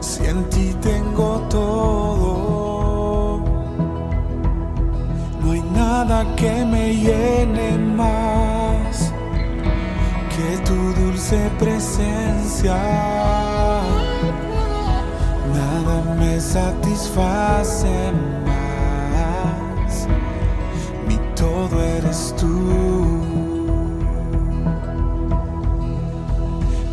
si 0.01 0.25
en 0.25 0.44
ti 0.50 0.75
tengo 0.82 1.39
todo? 1.50 3.39
No 5.41 5.51
hay 5.53 5.62
nada 5.74 6.25
que 6.36 6.65
me 6.65 6.94
llene 6.94 7.77
más 7.96 9.13
que 10.36 10.58
tu 10.65 10.75
dulce 11.01 11.50
presencia 11.58 13.06
me 16.17 16.39
satisface 16.39 18.12
más. 18.45 20.07
Mi 21.07 21.17
todo 21.36 21.81
eres 21.97 22.33
tú. 22.39 23.24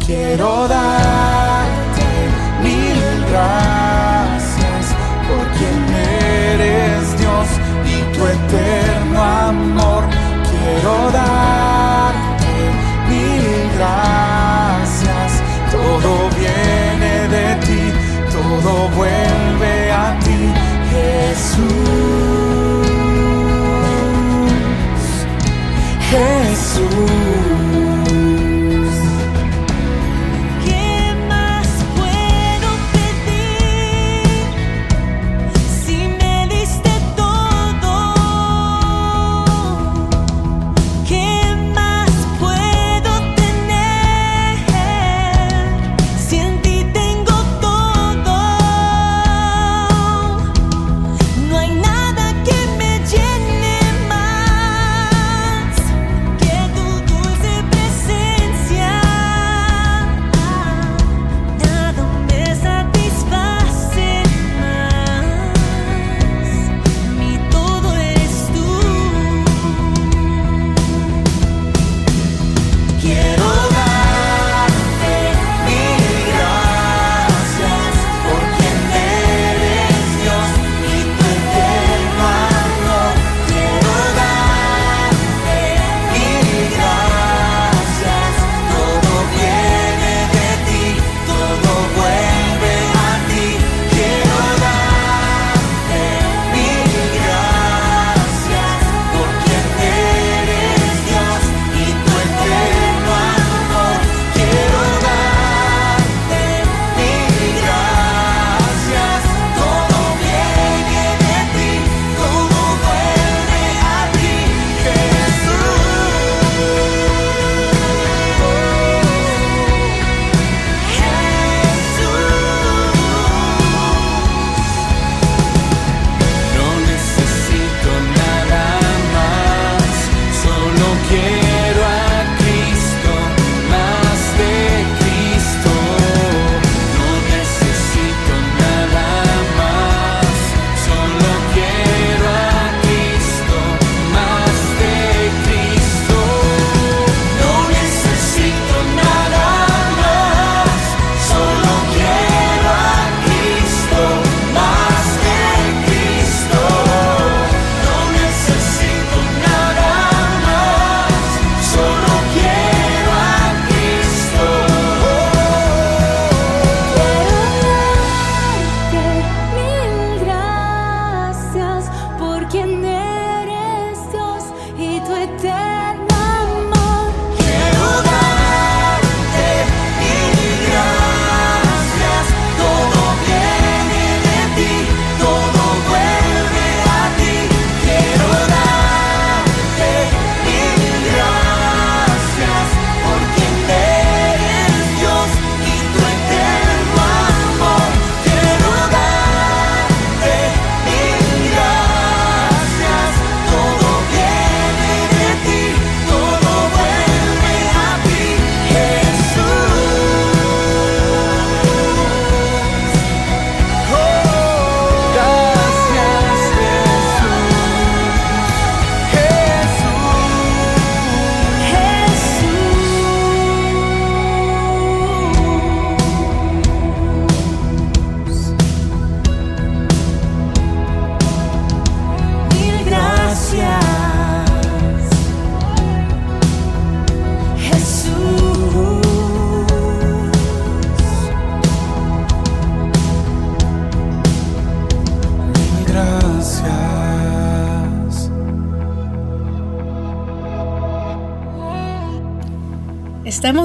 Quiero 0.04 0.68
darte 0.68 2.08
mil 2.62 3.00
gracias 3.30 4.84
por 5.26 5.44
quien 5.56 5.80
eres 6.52 7.18
Dios 7.18 7.48
y 7.86 7.98
tu 8.14 8.26
eterno 8.26 9.22
amor. 9.22 10.04
Quiero 10.50 11.10
darte 11.10 12.54
mil 13.08 13.70
gracias 13.76 15.42
todo 15.72 16.33
todo 18.44 18.88
vuelve 18.90 19.90
a 19.90 20.18
ti, 20.20 20.52
Jesús. 20.90 22.23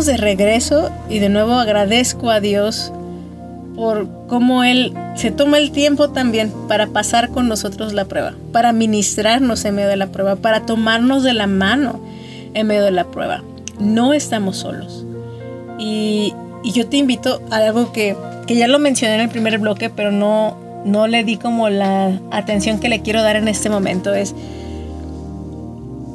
de 0.06 0.18
regreso 0.18 0.90
y 1.10 1.20
de 1.20 1.30
nuevo 1.30 1.54
agradezco 1.54 2.30
a 2.30 2.40
Dios 2.40 2.92
por 3.76 4.08
cómo 4.28 4.64
Él 4.64 4.94
se 5.16 5.32
toma 5.32 5.58
el 5.58 5.72
tiempo 5.72 6.10
también 6.10 6.52
para 6.68 6.88
pasar 6.88 7.30
con 7.30 7.48
nosotros 7.48 7.94
la 7.94 8.06
prueba, 8.06 8.34
para 8.52 8.74
ministrarnos 8.74 9.64
en 9.66 9.76
medio 9.76 9.90
de 9.90 9.98
la 9.98 10.08
prueba, 10.08 10.36
para 10.36 10.66
tomarnos 10.66 11.24
de 11.24 11.34
la 11.34 11.48
mano 11.48 12.00
en 12.54 12.68
medio 12.68 12.84
de 12.84 12.92
la 12.92 13.06
prueba. 13.06 13.44
No 13.80 14.14
estamos 14.14 14.58
solos. 14.58 15.06
Y, 15.78 16.34
y 16.64 16.72
yo 16.74 16.88
te 16.88 16.98
invito 16.98 17.42
a 17.52 17.58
algo 17.58 17.92
que, 17.92 18.16
que, 18.48 18.56
ya 18.56 18.68
lo 18.68 18.80
mencioné 18.80 19.16
en 19.16 19.22
el 19.22 19.30
primer 19.30 19.60
bloque, 19.60 19.90
pero 19.90 20.12
no, 20.12 20.58
no 20.86 21.08
le 21.08 21.24
di 21.24 21.38
como 21.38 21.70
la 21.70 22.20
atención 22.32 22.80
que 22.80 22.90
le 22.90 23.02
quiero 23.02 23.22
dar 23.22 23.38
en 23.38 23.48
este 23.48 23.70
momento, 23.70 24.14
es 24.14 24.36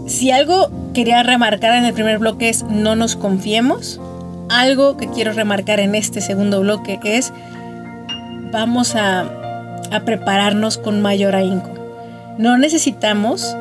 si 0.06 0.30
algo 0.30 0.70
quería 0.92 1.23
remarcar 1.23 1.75
en 1.76 1.84
el 1.84 1.94
primer 1.94 2.18
bloque 2.18 2.49
es 2.49 2.62
no 2.64 2.94
nos 2.96 3.16
confiemos, 3.16 4.00
algo 4.49 4.96
que 4.96 5.08
quiero 5.08 5.32
remarcar 5.32 5.80
en 5.80 5.94
este 5.94 6.20
segundo 6.20 6.61
bloque 6.61 7.00
es 7.04 7.32
vamos 8.52 8.94
a, 8.94 9.25
prepararnos 10.04 10.76
con 10.76 11.02
mayor 11.02 11.37
ahínco. 11.37 11.70
No 12.37 12.58
necesitamos 12.58 13.56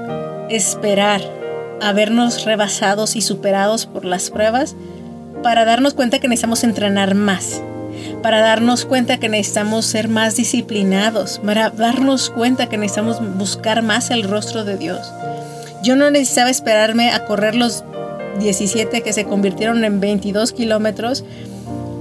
esperar 0.49 1.21
a 1.79 1.93
vernos 1.93 2.43
rebasados 2.45 3.15
y 3.15 3.21
superados 3.21 3.85
por 3.85 4.03
las 4.03 4.31
pruebas 4.31 4.75
para 5.43 5.63
darnos 5.63 5.93
cuenta 5.93 6.19
que 6.19 6.27
necesitamos 6.27 6.63
entrenar 6.63 7.13
más, 7.13 7.61
para 8.23 8.39
darnos 8.39 8.85
cuenta 8.85 9.19
que 9.19 9.29
necesitamos 9.29 9.85
ser 9.85 10.07
más 10.07 10.35
disciplinados, 10.35 11.39
para 11.45 11.69
darnos 11.69 12.31
cuenta 12.31 12.67
que 12.67 12.77
necesitamos 12.77 13.21
buscar 13.37 13.83
más 13.83 14.09
el 14.09 14.23
rostro 14.23 14.63
de 14.63 14.77
Dios. 14.77 15.11
Yo 15.83 15.97
no 15.97 16.09
necesitaba 16.09 16.49
esperarme 16.49 17.11
a 17.11 17.25
correr 17.25 17.55
los 17.55 17.83
17 18.39 19.01
que 19.01 19.11
se 19.11 19.25
convirtieron 19.25 19.83
en 19.83 19.99
22 19.99 20.53
kilómetros 20.53 21.25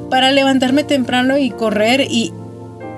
para 0.08 0.30
levantarme 0.30 0.84
temprano 0.84 1.36
y 1.36 1.50
correr 1.50 2.02
y, 2.02 2.32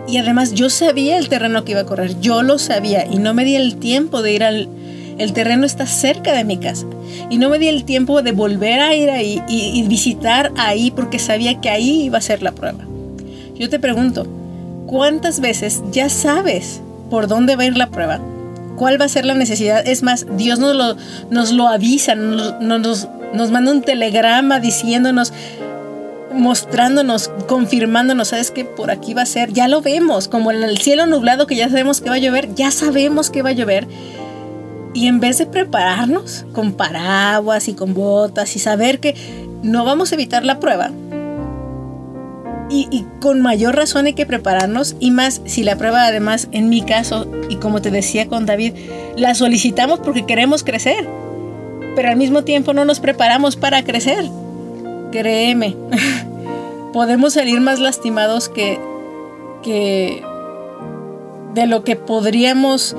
y 0.06 0.18
además 0.18 0.52
yo 0.52 0.68
sabía 0.68 1.16
el 1.16 1.30
terreno 1.30 1.64
que 1.64 1.72
iba 1.72 1.80
a 1.80 1.86
correr, 1.86 2.20
yo 2.20 2.42
lo 2.42 2.58
sabía 2.58 3.06
y 3.06 3.16
no 3.16 3.32
me 3.32 3.44
di 3.44 3.56
el 3.56 3.76
tiempo 3.76 4.20
de 4.20 4.32
ir 4.32 4.44
al... 4.44 4.68
El 5.16 5.32
terreno 5.32 5.64
está 5.64 5.86
cerca 5.86 6.32
de 6.32 6.42
mi 6.42 6.58
casa 6.58 6.86
y 7.30 7.38
no 7.38 7.48
me 7.48 7.60
di 7.60 7.68
el 7.68 7.84
tiempo 7.84 8.20
de 8.20 8.32
volver 8.32 8.80
a 8.80 8.94
ir 8.96 9.10
ahí 9.10 9.40
y, 9.48 9.78
y 9.78 9.86
visitar 9.86 10.52
ahí 10.56 10.90
porque 10.90 11.20
sabía 11.20 11.60
que 11.60 11.70
ahí 11.70 12.02
iba 12.02 12.18
a 12.18 12.20
ser 12.20 12.42
la 12.42 12.50
prueba. 12.50 12.84
Yo 13.54 13.70
te 13.70 13.78
pregunto, 13.78 14.26
¿cuántas 14.86 15.38
veces 15.38 15.82
ya 15.92 16.08
sabes 16.08 16.80
por 17.10 17.28
dónde 17.28 17.54
va 17.54 17.62
a 17.62 17.66
ir 17.66 17.76
la 17.76 17.90
prueba? 17.90 18.20
¿Cuál 18.76 19.00
va 19.00 19.04
a 19.04 19.08
ser 19.08 19.24
la 19.24 19.34
necesidad? 19.34 19.86
Es 19.86 20.02
más, 20.02 20.26
Dios 20.36 20.58
nos 20.58 20.74
lo, 20.74 20.96
nos 21.30 21.52
lo 21.52 21.68
avisa, 21.68 22.14
nos, 22.14 22.60
nos, 22.60 23.08
nos 23.32 23.50
manda 23.50 23.70
un 23.70 23.82
telegrama 23.82 24.60
diciéndonos, 24.60 25.32
mostrándonos, 26.32 27.30
confirmándonos, 27.46 28.28
sabes 28.28 28.50
que 28.50 28.64
por 28.64 28.90
aquí 28.90 29.14
va 29.14 29.22
a 29.22 29.26
ser, 29.26 29.52
ya 29.52 29.68
lo 29.68 29.80
vemos, 29.80 30.28
como 30.28 30.50
en 30.50 30.62
el 30.62 30.78
cielo 30.78 31.06
nublado 31.06 31.46
que 31.46 31.56
ya 31.56 31.68
sabemos 31.68 32.00
que 32.00 32.10
va 32.10 32.16
a 32.16 32.18
llover, 32.18 32.54
ya 32.54 32.70
sabemos 32.70 33.30
que 33.30 33.42
va 33.42 33.50
a 33.50 33.52
llover. 33.52 33.86
Y 34.92 35.08
en 35.08 35.18
vez 35.18 35.38
de 35.38 35.46
prepararnos 35.46 36.44
con 36.52 36.72
paraguas 36.72 37.66
y 37.68 37.74
con 37.74 37.94
botas 37.94 38.54
y 38.54 38.60
saber 38.60 39.00
que 39.00 39.16
no 39.62 39.84
vamos 39.84 40.12
a 40.12 40.14
evitar 40.14 40.44
la 40.44 40.60
prueba, 40.60 40.92
y, 42.70 43.04
con 43.20 43.40
mayor 43.40 43.76
razón 43.76 44.06
hay 44.06 44.14
que 44.14 44.26
prepararnos 44.26 44.96
y 44.98 45.10
más 45.10 45.40
si 45.44 45.62
la 45.62 45.76
prueba 45.76 46.06
además 46.06 46.48
en 46.50 46.68
mi 46.68 46.82
caso 46.82 47.30
y 47.48 47.56
como 47.56 47.80
te 47.82 47.90
decía 47.90 48.26
con 48.26 48.46
David 48.46 48.74
la 49.16 49.34
solicitamos 49.34 50.00
porque 50.00 50.26
queremos 50.26 50.64
crecer 50.64 51.06
pero 51.94 52.08
al 52.08 52.16
mismo 52.16 52.42
tiempo 52.42 52.72
no 52.72 52.84
nos 52.84 52.98
preparamos 52.98 53.56
para 53.56 53.84
crecer. 53.84 54.24
Créeme 55.12 55.76
podemos 56.92 57.34
salir 57.34 57.60
más 57.60 57.80
lastimados 57.80 58.48
que 58.48 58.80
de 61.54 61.66
lo 61.66 61.84
que 61.84 61.96
podríamos 61.96 62.94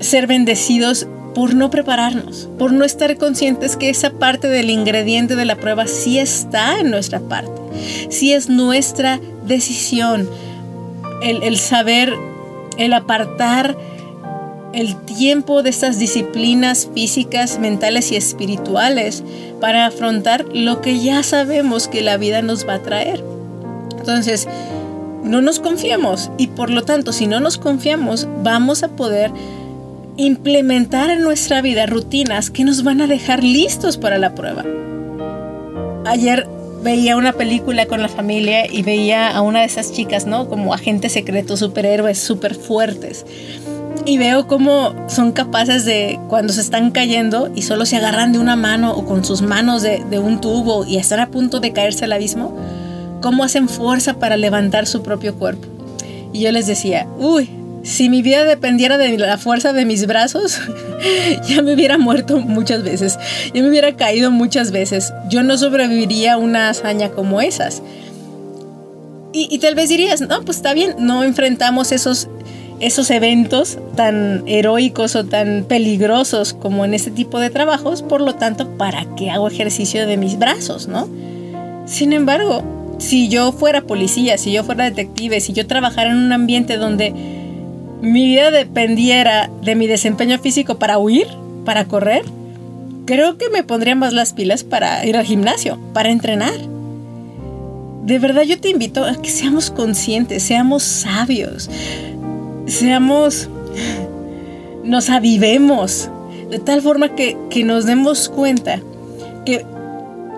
ser 0.00 0.26
bendecidos 0.26 1.06
por 1.34 1.54
no 1.54 1.70
prepararnos, 1.70 2.48
por 2.58 2.72
no 2.72 2.84
estar 2.84 3.16
conscientes 3.16 3.76
que 3.76 3.90
esa 3.90 4.10
parte 4.10 4.48
del 4.48 4.70
ingrediente 4.70 5.36
de 5.36 5.44
la 5.44 5.56
prueba 5.56 5.86
sí 5.86 6.18
está 6.18 6.80
en 6.80 6.90
nuestra 6.90 7.20
parte, 7.20 7.57
sí 8.08 8.32
es 8.32 8.48
nuestra 8.48 9.20
decisión, 9.46 10.28
el, 11.22 11.42
el 11.42 11.58
saber, 11.58 12.14
el 12.76 12.92
apartar 12.92 13.76
el 14.72 14.96
tiempo 14.96 15.62
de 15.62 15.70
estas 15.70 15.98
disciplinas 15.98 16.88
físicas, 16.94 17.58
mentales 17.58 18.12
y 18.12 18.16
espirituales 18.16 19.24
para 19.60 19.86
afrontar 19.86 20.44
lo 20.52 20.80
que 20.80 21.00
ya 21.00 21.22
sabemos 21.22 21.88
que 21.88 22.02
la 22.02 22.16
vida 22.16 22.42
nos 22.42 22.68
va 22.68 22.74
a 22.74 22.82
traer. 22.82 23.24
Entonces, 23.98 24.46
no 25.24 25.42
nos 25.42 25.60
confiamos 25.60 26.30
y 26.38 26.48
por 26.48 26.70
lo 26.70 26.82
tanto, 26.82 27.12
si 27.12 27.26
no 27.26 27.40
nos 27.40 27.58
confiamos, 27.58 28.28
vamos 28.42 28.82
a 28.82 28.88
poder 28.88 29.32
implementar 30.16 31.10
en 31.10 31.22
nuestra 31.22 31.62
vida 31.62 31.86
rutinas 31.86 32.50
que 32.50 32.64
nos 32.64 32.82
van 32.82 33.00
a 33.00 33.06
dejar 33.06 33.42
listos 33.42 33.96
para 33.96 34.18
la 34.18 34.34
prueba. 34.34 34.64
Ayer 36.06 36.46
veía 36.82 37.16
una 37.16 37.32
película 37.32 37.86
con 37.86 38.02
la 38.02 38.08
familia 38.08 38.70
y 38.70 38.82
veía 38.82 39.30
a 39.30 39.42
una 39.42 39.60
de 39.60 39.66
esas 39.66 39.92
chicas, 39.92 40.26
¿no? 40.26 40.48
Como 40.48 40.74
agentes 40.74 41.12
secretos, 41.12 41.60
superhéroes, 41.60 42.18
súper 42.18 42.54
fuertes. 42.54 43.26
Y 44.04 44.16
veo 44.16 44.46
cómo 44.46 44.94
son 45.08 45.32
capaces 45.32 45.84
de, 45.84 46.18
cuando 46.28 46.52
se 46.52 46.60
están 46.60 46.90
cayendo 46.90 47.50
y 47.54 47.62
solo 47.62 47.84
se 47.84 47.96
agarran 47.96 48.32
de 48.32 48.38
una 48.38 48.56
mano 48.56 48.92
o 48.92 49.04
con 49.04 49.24
sus 49.24 49.42
manos 49.42 49.82
de, 49.82 50.02
de 50.08 50.18
un 50.18 50.40
tubo 50.40 50.86
y 50.86 50.96
están 50.96 51.20
a 51.20 51.30
punto 51.30 51.60
de 51.60 51.72
caerse 51.72 52.04
al 52.04 52.12
abismo, 52.12 52.56
cómo 53.20 53.44
hacen 53.44 53.68
fuerza 53.68 54.14
para 54.14 54.36
levantar 54.36 54.86
su 54.86 55.02
propio 55.02 55.34
cuerpo. 55.34 55.66
Y 56.32 56.40
yo 56.40 56.52
les 56.52 56.66
decía, 56.66 57.06
uy, 57.18 57.50
si 57.88 58.10
mi 58.10 58.20
vida 58.20 58.44
dependiera 58.44 58.98
de 58.98 59.16
la 59.16 59.38
fuerza 59.38 59.72
de 59.72 59.86
mis 59.86 60.06
brazos, 60.06 60.60
ya 61.48 61.62
me 61.62 61.72
hubiera 61.72 61.96
muerto 61.96 62.38
muchas 62.38 62.82
veces, 62.82 63.18
ya 63.54 63.62
me 63.62 63.68
hubiera 63.70 63.96
caído 63.96 64.30
muchas 64.30 64.72
veces. 64.72 65.14
Yo 65.30 65.42
no 65.42 65.56
sobreviviría 65.56 66.34
a 66.34 66.36
una 66.36 66.68
hazaña 66.68 67.08
como 67.08 67.40
esas. 67.40 67.82
Y, 69.32 69.58
tal 69.58 69.74
vez 69.74 69.88
dirías, 69.88 70.20
no, 70.20 70.42
pues 70.42 70.58
está 70.58 70.74
bien, 70.74 70.96
no 70.98 71.22
enfrentamos 71.22 71.92
esos, 71.92 72.28
esos 72.80 73.10
eventos 73.10 73.78
tan 73.94 74.42
heroicos 74.46 75.16
o 75.16 75.24
tan 75.24 75.64
peligrosos 75.66 76.54
como 76.54 76.84
en 76.84 76.92
este 76.92 77.10
tipo 77.10 77.38
de 77.38 77.48
trabajos, 77.48 78.02
por 78.02 78.20
lo 78.20 78.34
tanto, 78.34 78.76
¿para 78.76 79.06
qué 79.16 79.30
hago 79.30 79.48
ejercicio 79.48 80.06
de 80.06 80.16
mis 80.16 80.38
brazos, 80.38 80.88
no? 80.88 81.08
Sin 81.86 82.12
embargo, 82.12 82.64
si 82.98 83.28
yo 83.28 83.52
fuera 83.52 83.82
policía, 83.82 84.38
si 84.38 84.52
yo 84.52 84.64
fuera 84.64 84.84
detective, 84.84 85.40
si 85.40 85.52
yo 85.52 85.66
trabajara 85.66 86.10
en 86.10 86.16
un 86.16 86.32
ambiente 86.32 86.76
donde 86.76 87.37
mi 88.00 88.26
vida 88.26 88.50
dependiera 88.50 89.50
de 89.62 89.74
mi 89.74 89.86
desempeño 89.86 90.38
físico 90.38 90.78
para 90.78 90.98
huir, 90.98 91.26
para 91.64 91.86
correr, 91.86 92.24
creo 93.06 93.38
que 93.38 93.48
me 93.50 93.64
pondría 93.64 93.94
más 93.94 94.12
las 94.12 94.32
pilas 94.32 94.64
para 94.64 95.04
ir 95.04 95.16
al 95.16 95.24
gimnasio, 95.24 95.78
para 95.92 96.10
entrenar. 96.10 96.54
De 98.04 98.18
verdad 98.18 98.42
yo 98.42 98.60
te 98.60 98.70
invito 98.70 99.04
a 99.04 99.20
que 99.20 99.30
seamos 99.30 99.70
conscientes, 99.70 100.42
seamos 100.42 100.82
sabios, 100.82 101.68
seamos, 102.66 103.48
nos 104.84 105.10
avivemos, 105.10 106.08
de 106.50 106.58
tal 106.58 106.80
forma 106.80 107.14
que, 107.14 107.36
que 107.50 107.64
nos 107.64 107.84
demos 107.84 108.28
cuenta 108.28 108.80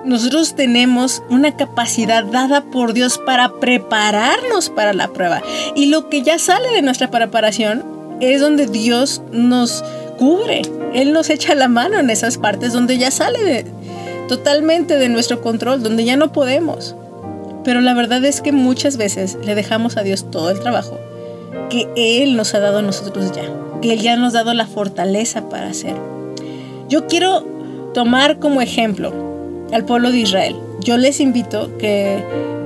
nosotros 0.05 0.55
tenemos 0.55 1.23
una 1.29 1.57
capacidad 1.57 2.25
dada 2.25 2.63
por 2.63 2.93
Dios 2.93 3.21
para 3.25 3.53
prepararnos 3.61 4.71
para 4.71 4.93
la 4.93 5.09
prueba. 5.09 5.43
Y 5.75 5.87
lo 5.87 6.09
que 6.09 6.23
ya 6.23 6.39
sale 6.39 6.69
de 6.71 6.83
nuestra 6.83 7.11
preparación 7.11 7.85
es 8.21 8.41
donde 8.41 8.67
Dios 8.67 9.23
nos 9.33 9.85
cubre. 10.19 10.63
Él 10.95 11.13
nos 11.13 11.31
echa 11.31 11.55
la 11.55 11.69
mano 11.69 11.99
en 11.99 12.11
esas 12.11 12.39
partes 12.39 12.73
donde 12.73 12.99
ya 12.99 13.11
sale 13.11 13.65
totalmente 14.29 14.97
de 14.97 15.09
nuestro 15.09 15.41
control, 15.41 15.83
donde 15.83 16.05
ya 16.05 16.17
no 16.17 16.33
podemos. 16.33 16.95
Pero 17.65 17.81
la 17.81 17.95
verdad 17.95 18.25
es 18.25 18.41
que 18.41 18.53
muchas 18.53 18.97
veces 18.97 19.39
le 19.45 19.55
dejamos 19.55 19.97
a 19.97 20.03
Dios 20.03 20.31
todo 20.31 20.51
el 20.51 20.61
trabajo 20.61 20.99
que 21.69 21.89
Él 21.97 22.37
nos 22.37 22.55
ha 22.55 22.61
dado 22.61 22.79
a 22.79 22.83
nosotros 22.83 23.33
ya, 23.33 23.43
que 23.81 23.93
Él 23.93 24.01
ya 24.01 24.17
nos 24.17 24.35
ha 24.35 24.39
dado 24.39 24.55
la 24.55 24.67
fortaleza 24.67 25.49
para 25.49 25.69
hacer. 25.69 25.97
Yo 26.89 27.07
quiero 27.07 27.47
tomar 27.95 28.39
como 28.39 28.61
ejemplo 28.61 29.30
al 29.73 29.85
pueblo 29.85 30.11
de 30.11 30.19
Israel. 30.19 30.57
Yo 30.81 30.97
les 30.97 31.21
invito 31.21 31.77
que 31.79 32.23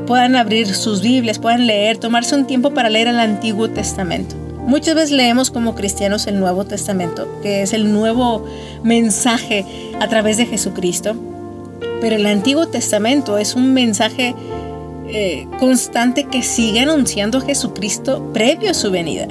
puedan 0.06 0.36
abrir 0.36 0.72
sus 0.74 1.02
Biblias, 1.02 1.38
puedan 1.38 1.66
leer, 1.66 1.98
tomarse 1.98 2.34
un 2.34 2.46
tiempo 2.46 2.70
para 2.72 2.90
leer 2.90 3.08
el 3.08 3.18
Antiguo 3.18 3.68
Testamento. 3.70 4.36
Muchas 4.66 4.94
veces 4.94 5.10
leemos 5.10 5.50
como 5.50 5.74
cristianos 5.74 6.26
el 6.26 6.40
Nuevo 6.40 6.64
Testamento, 6.64 7.28
que 7.42 7.62
es 7.62 7.72
el 7.74 7.92
nuevo 7.92 8.44
mensaje 8.82 9.66
a 10.00 10.08
través 10.08 10.38
de 10.38 10.46
Jesucristo, 10.46 11.14
pero 12.00 12.16
el 12.16 12.26
Antiguo 12.26 12.66
Testamento 12.68 13.36
es 13.36 13.54
un 13.54 13.74
mensaje 13.74 14.34
eh, 15.08 15.46
constante 15.60 16.24
que 16.24 16.42
sigue 16.42 16.80
anunciando 16.80 17.38
a 17.38 17.40
Jesucristo 17.42 18.30
previo 18.32 18.70
a 18.70 18.74
su 18.74 18.90
venida. 18.90 19.28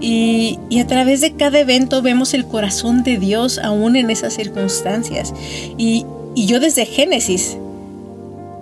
Y, 0.00 0.58
y, 0.68 0.80
a 0.80 0.86
través 0.86 1.22
de 1.22 1.32
cada 1.32 1.58
evento 1.58 2.02
vemos 2.02 2.34
el 2.34 2.46
corazón 2.46 3.02
de 3.02 3.16
Dios 3.16 3.58
aún 3.58 3.96
en 3.96 4.10
esas 4.10 4.34
circunstancias. 4.34 5.32
Y, 5.78 6.04
y 6.36 6.46
yo 6.46 6.60
desde 6.60 6.84
Génesis 6.84 7.56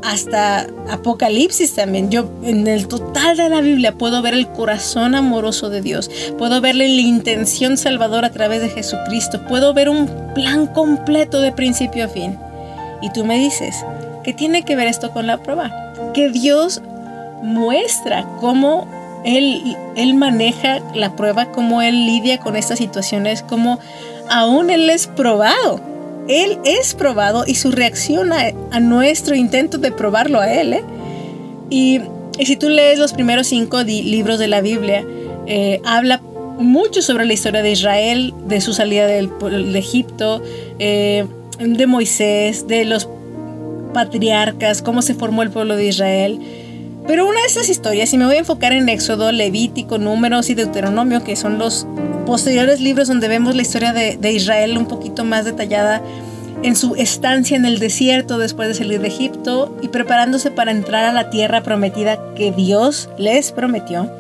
hasta 0.04 0.66
Apocalipsis 0.88 1.74
también. 1.74 2.10
Yo 2.10 2.30
en 2.44 2.66
el 2.68 2.86
total 2.86 3.36
de 3.36 3.48
la 3.48 3.60
Biblia 3.60 3.92
puedo 3.92 4.22
ver 4.22 4.34
el 4.34 4.48
corazón 4.48 5.14
amoroso 5.14 5.70
de 5.70 5.82
Dios, 5.82 6.10
puedo 6.38 6.60
verle 6.60 6.88
la 6.88 7.00
intención 7.00 7.76
salvadora 7.76 8.28
a 8.28 8.32
través 8.32 8.62
de 8.62 8.68
Jesucristo, 8.68 9.44
puedo 9.48 9.74
ver 9.74 9.88
un 9.88 10.06
plan 10.34 10.68
completo 10.68 11.40
de 11.40 11.52
principio 11.52 12.04
a 12.04 12.08
fin. 12.08 12.38
Y 13.02 13.10
tú 13.12 13.24
me 13.24 13.38
dices, 13.38 13.84
¿qué 14.22 14.32
tiene 14.32 14.62
que 14.62 14.76
ver 14.76 14.86
esto 14.86 15.10
con 15.10 15.26
la 15.26 15.42
prueba? 15.42 15.72
Que 16.14 16.28
Dios 16.28 16.80
muestra 17.42 18.24
cómo 18.40 18.86
Él, 19.24 19.76
él 19.96 20.14
maneja 20.14 20.80
la 20.94 21.16
prueba, 21.16 21.50
cómo 21.50 21.82
Él 21.82 22.06
lidia 22.06 22.38
con 22.38 22.54
estas 22.54 22.78
situaciones, 22.78 23.42
cómo 23.42 23.80
aún 24.30 24.70
Él 24.70 24.88
es 24.90 25.08
probado. 25.08 25.93
Él 26.28 26.58
es 26.64 26.94
probado 26.94 27.44
y 27.46 27.54
su 27.54 27.70
reacción 27.70 28.32
a, 28.32 28.80
nuestro 28.80 29.34
intento 29.34 29.78
de 29.78 29.92
probarlo 29.92 30.40
a 30.40 30.52
Él. 30.52 30.72
¿eh? 30.72 30.82
Y, 31.70 32.00
y 32.38 32.46
si 32.46 32.56
tú 32.56 32.68
lees 32.68 32.98
los 32.98 33.12
primeros 33.12 33.46
cinco 33.46 33.82
libros 33.82 34.38
de 34.38 34.48
la 34.48 34.60
Biblia, 34.60 35.04
eh, 35.46 35.80
habla 35.84 36.20
mucho 36.58 37.02
sobre 37.02 37.26
la 37.26 37.32
historia 37.32 37.62
de 37.62 37.72
Israel, 37.72 38.34
de 38.46 38.60
su 38.60 38.72
salida 38.72 39.06
del, 39.06 39.30
de 39.38 39.78
Egipto, 39.78 40.42
eh, 40.78 41.26
de 41.58 41.86
Moisés, 41.86 42.66
de 42.66 42.84
los 42.84 43.08
patriarcas, 43.92 44.82
cómo 44.82 45.02
se 45.02 45.14
formó 45.14 45.42
el 45.42 45.50
pueblo 45.50 45.76
de 45.76 45.86
Israel. 45.86 46.40
Pero 47.06 47.26
una 47.26 47.40
de 47.40 47.46
esas 47.46 47.68
historias, 47.68 48.12
y 48.14 48.18
me 48.18 48.24
voy 48.24 48.36
a 48.36 48.38
enfocar 48.38 48.72
en 48.72 48.88
Éxodo, 48.88 49.30
Levítico, 49.30 49.98
Números 49.98 50.48
y 50.48 50.54
Deuteronomio, 50.54 51.22
que 51.22 51.36
son 51.36 51.58
los 51.58 51.86
posteriores 52.24 52.80
libros 52.80 53.08
donde 53.08 53.28
vemos 53.28 53.54
la 53.54 53.62
historia 53.62 53.92
de, 53.92 54.32
Israel 54.32 54.78
un 54.78 54.86
poquito 54.86 55.24
más 55.24 55.44
detallada 55.44 56.02
en 56.62 56.76
su 56.76 56.94
estancia 56.96 57.56
en 57.58 57.66
el 57.66 57.78
desierto 57.78 58.38
después 58.38 58.68
de 58.68 58.74
salir 58.74 59.00
de 59.02 59.08
Egipto 59.08 59.76
y 59.82 59.88
preparándose 59.88 60.50
para 60.50 60.70
entrar 60.70 61.04
a 61.04 61.12
la 61.12 61.28
tierra 61.28 61.62
prometida 61.62 62.18
que 62.34 62.52
Dios 62.52 63.10
les 63.18 63.52
prometió, 63.52 64.10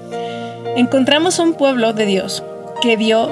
encontramos 0.76 1.38
un 1.38 1.54
pueblo 1.54 1.94
de 1.94 2.04
Dios 2.04 2.42
que 2.82 2.98
vio 2.98 3.30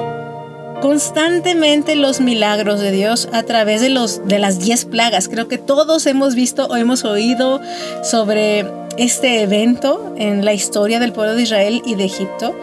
constantemente 0.81 1.95
los 1.95 2.21
milagros 2.21 2.81
de 2.81 2.91
Dios 2.91 3.29
a 3.33 3.43
través 3.43 3.83
de, 3.83 3.91
los, 3.91 4.27
de 4.27 4.38
las 4.38 4.59
diez 4.59 4.87
plagas. 4.87 5.29
Creo 5.29 5.47
que 5.47 5.59
todos 5.59 6.07
hemos 6.07 6.35
visto 6.35 6.67
o 6.67 6.77
hemos 6.77 7.05
oído 7.05 7.61
sobre 8.03 8.67
este 8.99 9.43
evento 9.43 10.15
en 10.17 10.45
la 10.45 10.53
historia 10.53 11.01
del 11.01 11.13
pueblo 11.13 11.35
de 11.35 11.43
Israel 11.43 11.83
y 11.85 11.95
de 11.95 12.05
Egipto. 12.05 12.55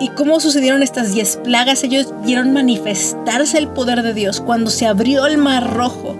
Y 0.00 0.08
cómo 0.08 0.40
sucedieron 0.40 0.82
estas 0.82 1.14
diez 1.14 1.38
plagas, 1.42 1.84
ellos 1.84 2.12
vieron 2.24 2.52
manifestarse 2.52 3.58
el 3.58 3.68
poder 3.68 4.02
de 4.02 4.14
Dios 4.14 4.40
cuando 4.40 4.70
se 4.70 4.86
abrió 4.86 5.26
el 5.26 5.38
mar 5.38 5.74
rojo. 5.74 6.16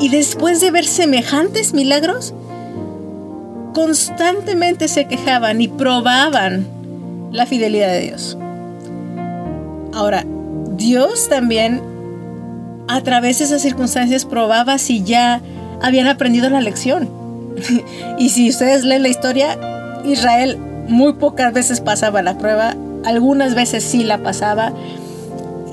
Y 0.00 0.08
después 0.08 0.60
de 0.60 0.70
ver 0.70 0.84
semejantes 0.84 1.74
milagros, 1.74 2.34
constantemente 3.74 4.88
se 4.88 5.06
quejaban 5.06 5.60
y 5.60 5.68
probaban 5.68 6.66
la 7.30 7.46
fidelidad 7.46 7.88
de 7.88 8.00
Dios. 8.00 8.38
Ahora, 9.92 10.24
Dios 10.76 11.28
también 11.28 11.82
a 12.88 13.00
través 13.02 13.38
de 13.38 13.44
esas 13.44 13.62
circunstancias 13.62 14.24
probaba 14.24 14.78
si 14.78 15.02
ya 15.02 15.40
habían 15.82 16.06
aprendido 16.06 16.48
la 16.50 16.60
lección. 16.60 17.23
y 18.18 18.28
si 18.30 18.48
ustedes 18.48 18.84
leen 18.84 19.02
la 19.02 19.08
historia, 19.08 19.58
Israel 20.04 20.58
muy 20.88 21.14
pocas 21.14 21.52
veces 21.52 21.80
pasaba 21.80 22.22
la 22.22 22.36
prueba, 22.38 22.76
algunas 23.04 23.54
veces 23.54 23.84
sí 23.84 24.04
la 24.04 24.22
pasaba. 24.22 24.72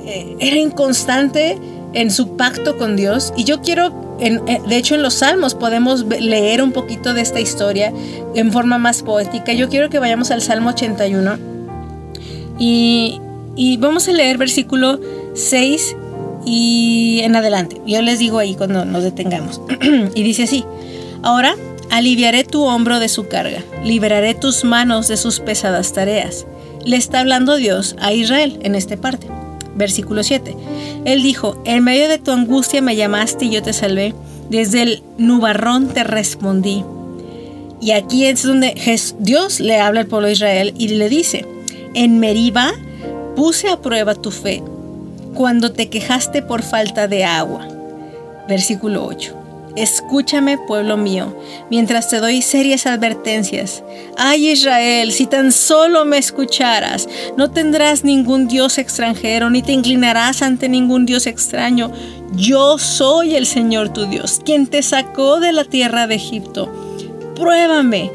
Eh, 0.05 0.35
era 0.39 0.57
inconstante 0.57 1.57
en 1.93 2.11
su 2.11 2.35
pacto 2.37 2.77
con 2.77 2.95
Dios. 2.95 3.33
Y 3.35 3.43
yo 3.43 3.61
quiero, 3.61 4.17
eh, 4.19 4.39
de 4.67 4.77
hecho 4.77 4.95
en 4.95 5.03
los 5.03 5.15
Salmos 5.15 5.55
podemos 5.55 6.05
leer 6.05 6.61
un 6.61 6.71
poquito 6.71 7.13
de 7.13 7.21
esta 7.21 7.39
historia 7.39 7.93
en 8.35 8.51
forma 8.51 8.77
más 8.77 9.03
poética. 9.03 9.53
Yo 9.53 9.69
quiero 9.69 9.89
que 9.89 9.99
vayamos 9.99 10.31
al 10.31 10.41
Salmo 10.41 10.69
81 10.69 11.37
y, 12.59 13.19
y 13.55 13.77
vamos 13.77 14.07
a 14.07 14.11
leer 14.11 14.37
versículo 14.37 14.99
6 15.33 15.95
y 16.45 17.21
en 17.23 17.35
adelante. 17.35 17.81
Yo 17.85 18.01
les 18.01 18.19
digo 18.19 18.39
ahí 18.39 18.55
cuando 18.55 18.85
nos 18.85 19.03
detengamos. 19.03 19.61
y 20.15 20.23
dice 20.23 20.43
así, 20.43 20.63
ahora 21.21 21.55
aliviaré 21.91 22.45
tu 22.45 22.63
hombro 22.63 22.99
de 22.99 23.09
su 23.09 23.27
carga, 23.27 23.63
liberaré 23.83 24.33
tus 24.33 24.63
manos 24.63 25.07
de 25.07 25.17
sus 25.17 25.39
pesadas 25.39 25.93
tareas. 25.93 26.47
Le 26.85 26.95
está 26.95 27.19
hablando 27.19 27.57
Dios 27.57 27.95
a 27.99 28.13
Israel 28.13 28.57
en 28.63 28.75
esta 28.75 28.97
parte. 28.97 29.27
Versículo 29.75 30.23
7. 30.23 30.55
Él 31.05 31.21
dijo, 31.21 31.61
en 31.65 31.83
medio 31.83 32.07
de 32.07 32.17
tu 32.17 32.31
angustia 32.31 32.81
me 32.81 32.95
llamaste 32.95 33.45
y 33.45 33.51
yo 33.51 33.61
te 33.61 33.73
salvé, 33.73 34.15
desde 34.49 34.81
el 34.83 35.03
nubarrón 35.17 35.89
te 35.89 36.03
respondí. 36.03 36.83
Y 37.81 37.91
aquí 37.91 38.25
es 38.25 38.43
donde 38.43 38.73
Dios 39.19 39.59
le 39.59 39.79
habla 39.79 40.01
al 40.01 40.07
pueblo 40.07 40.27
de 40.27 40.33
Israel 40.33 40.73
y 40.77 40.87
le 40.89 41.09
dice, 41.09 41.45
en 41.93 42.19
Meriba 42.19 42.71
puse 43.35 43.69
a 43.69 43.81
prueba 43.81 44.15
tu 44.15 44.31
fe 44.31 44.63
cuando 45.33 45.71
te 45.71 45.89
quejaste 45.89 46.41
por 46.41 46.63
falta 46.63 47.07
de 47.07 47.25
agua. 47.25 47.67
Versículo 48.47 49.05
8. 49.05 49.40
Escúchame, 49.75 50.57
pueblo 50.57 50.97
mío, 50.97 51.33
mientras 51.69 52.09
te 52.09 52.19
doy 52.19 52.41
serias 52.41 52.85
advertencias. 52.85 53.83
Ay 54.17 54.49
Israel, 54.49 55.11
si 55.11 55.27
tan 55.27 55.51
solo 55.51 56.03
me 56.03 56.17
escucharas, 56.17 57.07
no 57.37 57.51
tendrás 57.51 58.03
ningún 58.03 58.47
Dios 58.47 58.77
extranjero, 58.77 59.49
ni 59.49 59.61
te 59.61 59.71
inclinarás 59.71 60.41
ante 60.41 60.67
ningún 60.67 61.05
Dios 61.05 61.25
extraño. 61.25 61.91
Yo 62.33 62.77
soy 62.77 63.35
el 63.35 63.45
Señor 63.45 63.89
tu 63.89 64.05
Dios, 64.05 64.41
quien 64.43 64.67
te 64.67 64.83
sacó 64.83 65.39
de 65.39 65.53
la 65.53 65.63
tierra 65.63 66.07
de 66.07 66.15
Egipto. 66.15 66.69
Pruébame, 67.35 68.11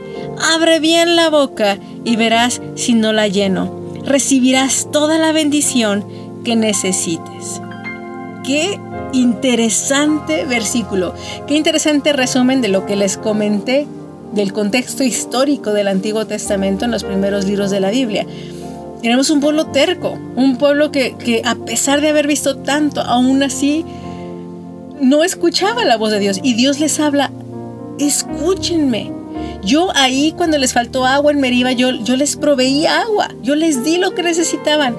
abre 0.54 0.78
bien 0.78 1.16
la 1.16 1.30
boca 1.30 1.78
y 2.04 2.16
verás 2.16 2.60
si 2.74 2.92
no 2.92 3.12
la 3.12 3.28
lleno. 3.28 3.74
Recibirás 4.04 4.88
toda 4.92 5.18
la 5.18 5.32
bendición 5.32 6.04
que 6.44 6.54
necesites. 6.54 7.60
Qué 8.44 8.78
interesante 9.12 10.44
versículo, 10.44 11.14
qué 11.46 11.56
interesante 11.56 12.12
resumen 12.12 12.60
de 12.60 12.68
lo 12.68 12.86
que 12.86 12.96
les 12.96 13.16
comenté 13.16 13.86
del 14.32 14.52
contexto 14.52 15.02
histórico 15.04 15.72
del 15.72 15.88
Antiguo 15.88 16.26
Testamento 16.26 16.84
en 16.84 16.90
los 16.90 17.04
primeros 17.04 17.46
libros 17.46 17.70
de 17.70 17.80
la 17.80 17.90
Biblia. 17.90 18.26
Tenemos 19.02 19.30
un 19.30 19.40
pueblo 19.40 19.66
terco, 19.66 20.18
un 20.36 20.56
pueblo 20.58 20.90
que, 20.90 21.14
que 21.16 21.42
a 21.44 21.54
pesar 21.54 22.00
de 22.00 22.08
haber 22.08 22.26
visto 22.26 22.56
tanto, 22.58 23.00
aún 23.00 23.42
así 23.42 23.84
no 25.00 25.22
escuchaba 25.22 25.84
la 25.84 25.96
voz 25.96 26.10
de 26.10 26.18
Dios 26.18 26.40
y 26.42 26.54
Dios 26.54 26.80
les 26.80 26.98
habla, 27.00 27.30
escúchenme. 27.98 29.12
Yo 29.62 29.90
ahí 29.94 30.32
cuando 30.36 30.58
les 30.58 30.72
faltó 30.72 31.04
agua 31.04 31.32
en 31.32 31.40
Meriba, 31.40 31.72
yo, 31.72 31.90
yo 31.90 32.16
les 32.16 32.36
proveí 32.36 32.86
agua, 32.86 33.28
yo 33.42 33.54
les 33.54 33.84
di 33.84 33.98
lo 33.98 34.14
que 34.14 34.22
necesitaban, 34.22 34.96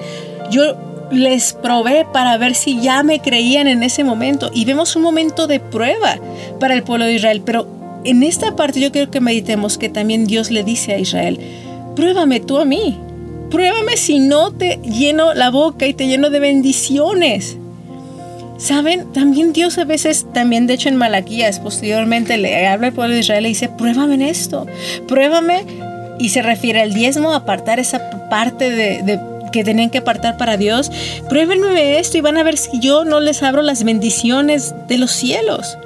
yo 0.50 0.87
les 1.10 1.52
probé 1.54 2.06
para 2.12 2.36
ver 2.36 2.54
si 2.54 2.80
ya 2.80 3.02
me 3.02 3.20
creían 3.20 3.66
en 3.66 3.82
ese 3.82 4.04
momento. 4.04 4.50
Y 4.52 4.64
vemos 4.64 4.96
un 4.96 5.02
momento 5.02 5.46
de 5.46 5.60
prueba 5.60 6.18
para 6.60 6.74
el 6.74 6.82
pueblo 6.82 7.06
de 7.06 7.14
Israel, 7.14 7.42
pero 7.44 7.66
en 8.04 8.22
esta 8.22 8.56
parte 8.56 8.80
yo 8.80 8.92
quiero 8.92 9.10
que 9.10 9.20
meditemos 9.20 9.78
que 9.78 9.88
también 9.88 10.26
Dios 10.26 10.50
le 10.50 10.64
dice 10.64 10.92
a 10.94 10.98
Israel, 10.98 11.38
pruébame 11.96 12.40
tú 12.40 12.58
a 12.58 12.64
mí, 12.64 12.96
pruébame 13.50 13.96
si 13.96 14.18
no 14.18 14.52
te 14.52 14.78
lleno 14.82 15.34
la 15.34 15.50
boca 15.50 15.86
y 15.86 15.94
te 15.94 16.06
lleno 16.06 16.30
de 16.30 16.40
bendiciones. 16.40 17.56
Saben, 18.58 19.12
también 19.12 19.52
Dios 19.52 19.78
a 19.78 19.84
veces, 19.84 20.26
también 20.34 20.66
de 20.66 20.74
hecho 20.74 20.88
en 20.88 20.96
Malaquías, 20.96 21.60
posteriormente 21.60 22.36
le 22.38 22.66
habla 22.66 22.88
al 22.88 22.92
pueblo 22.92 23.14
de 23.14 23.20
Israel 23.20 23.46
y 23.46 23.50
dice, 23.50 23.68
pruébame 23.68 24.14
en 24.14 24.22
esto, 24.22 24.66
pruébame, 25.06 25.64
y 26.18 26.30
se 26.30 26.42
refiere 26.42 26.80
al 26.80 26.92
diezmo, 26.92 27.32
apartar 27.32 27.78
esa 27.78 28.28
parte 28.28 28.70
de, 28.70 29.02
de 29.04 29.20
que 29.50 29.64
tenían 29.64 29.90
que 29.90 29.98
apartar 29.98 30.36
para 30.36 30.56
Dios, 30.56 30.90
pruébenme 31.28 31.98
esto 31.98 32.18
y 32.18 32.20
van 32.20 32.38
a 32.38 32.42
ver 32.42 32.56
si 32.56 32.80
yo 32.80 33.04
no 33.04 33.20
les 33.20 33.42
abro 33.42 33.62
las 33.62 33.84
bendiciones 33.84 34.74
de 34.88 34.98
los 34.98 35.10
cielos. 35.10 35.78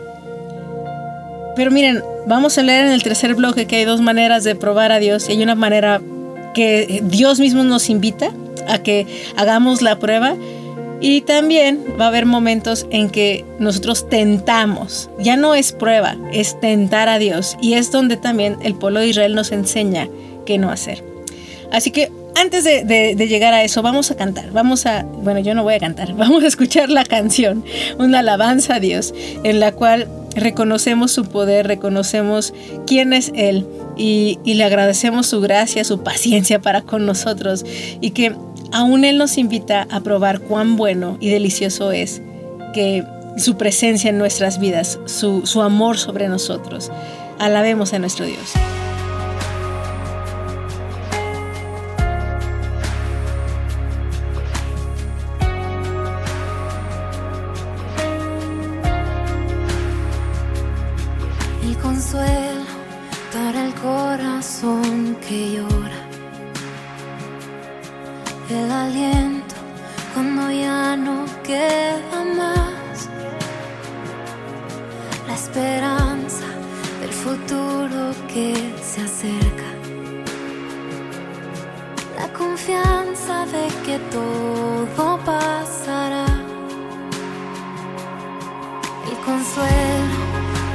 Pero 1.55 1.70
miren, 1.70 2.03
vamos 2.27 2.57
a 2.59 2.62
leer 2.62 2.87
en 2.87 2.92
el 2.92 3.03
tercer 3.03 3.35
bloque 3.35 3.66
que 3.66 3.77
hay 3.77 3.85
dos 3.85 4.01
maneras 4.01 4.44
de 4.44 4.55
probar 4.55 4.92
a 4.92 4.98
Dios 4.98 5.29
y 5.29 5.33
hay 5.33 5.42
una 5.42 5.55
manera 5.55 6.01
que 6.55 7.03
Dios 7.05 7.40
mismo 7.40 7.64
nos 7.64 7.90
invita 7.90 8.31
a 8.68 8.79
que 8.79 9.07
hagamos 9.37 9.83
la 9.83 9.98
prueba 9.98 10.37
y 11.03 11.22
también 11.22 11.83
va 12.01 12.05
a 12.05 12.09
haber 12.09 12.27
momentos 12.27 12.87
en 12.90 13.11
que 13.11 13.44
nosotros 13.59 14.09
tentamos. 14.09 15.11
Ya 15.18 15.37
no 15.37 15.55
es 15.55 15.72
prueba, 15.72 16.16
es 16.33 16.59
tentar 16.61 17.09
a 17.09 17.18
Dios. 17.18 17.57
Y 17.61 17.75
es 17.75 17.90
donde 17.90 18.16
también 18.16 18.57
el 18.62 18.77
pueblo 18.77 19.01
de 19.01 19.09
Israel 19.09 19.35
nos 19.35 19.51
enseña 19.51 20.09
qué 20.46 20.59
no 20.59 20.70
hacer. 20.70 21.03
Así 21.72 21.90
que 21.90 22.12
antes 22.35 22.64
de, 22.64 23.14
llegar 23.29 23.55
a 23.55 23.62
eso, 23.64 23.83
vamos 23.83 24.11
a 24.11 24.16
cantar. 24.16 24.51
Vamos 24.53 24.87
a, 24.87 25.05
bueno, 25.05 25.40
yo 25.40 25.55
no 25.55 25.62
voy 25.62 25.75
a 25.75 25.81
cantar, 25.81 26.14
vamos 26.16 26.42
a 26.45 26.47
escuchar 26.47 26.88
la 26.88 27.05
canción, 27.05 27.64
una 27.99 28.21
alabanza 28.21 28.77
a 28.77 28.81
Dios, 28.81 29.14
en 29.45 29.61
la 29.61 29.73
cual 29.73 30.09
reconocemos 30.35 31.12
su 31.12 31.27
poder, 31.27 31.66
reconocemos 31.66 32.55
quién 32.87 33.12
es 33.12 33.33
Él 33.35 33.66
y, 33.97 34.38
le 34.45 34.64
agradecemos 34.64 35.27
su 35.27 35.40
gracia, 35.40 35.85
su 35.85 36.03
paciencia 36.03 36.61
para 36.61 36.83
con 36.83 37.05
nosotros 37.05 37.64
y 38.01 38.11
que 38.11 38.35
aún 38.73 39.05
Él 39.05 39.18
nos 39.18 39.37
invita 39.37 39.87
a 39.90 40.01
probar 40.01 40.40
cuán 40.40 40.77
bueno 40.77 41.18
y 41.21 41.29
delicioso 41.29 41.92
es 41.92 42.23
que 42.73 43.05
su 43.37 43.57
presencia 43.57 44.11
en 44.11 44.18
nuestras 44.18 44.59
vidas, 44.59 44.99
su 45.07 45.62
amor 45.62 45.99
sobre 45.99 46.29
nosotros. 46.29 46.90
Alabemos 47.38 47.92
a 47.92 47.99
nuestro 47.99 48.25
Dios. 48.25 48.53
se 78.93 79.01
acerca. 79.01 79.69
La 82.19 82.29
confianza 82.35 83.47
de 83.47 83.67
que 83.85 83.99
todo 84.11 85.19
pasará. 85.25 86.27
El 89.11 89.17
consuelo 89.29 90.19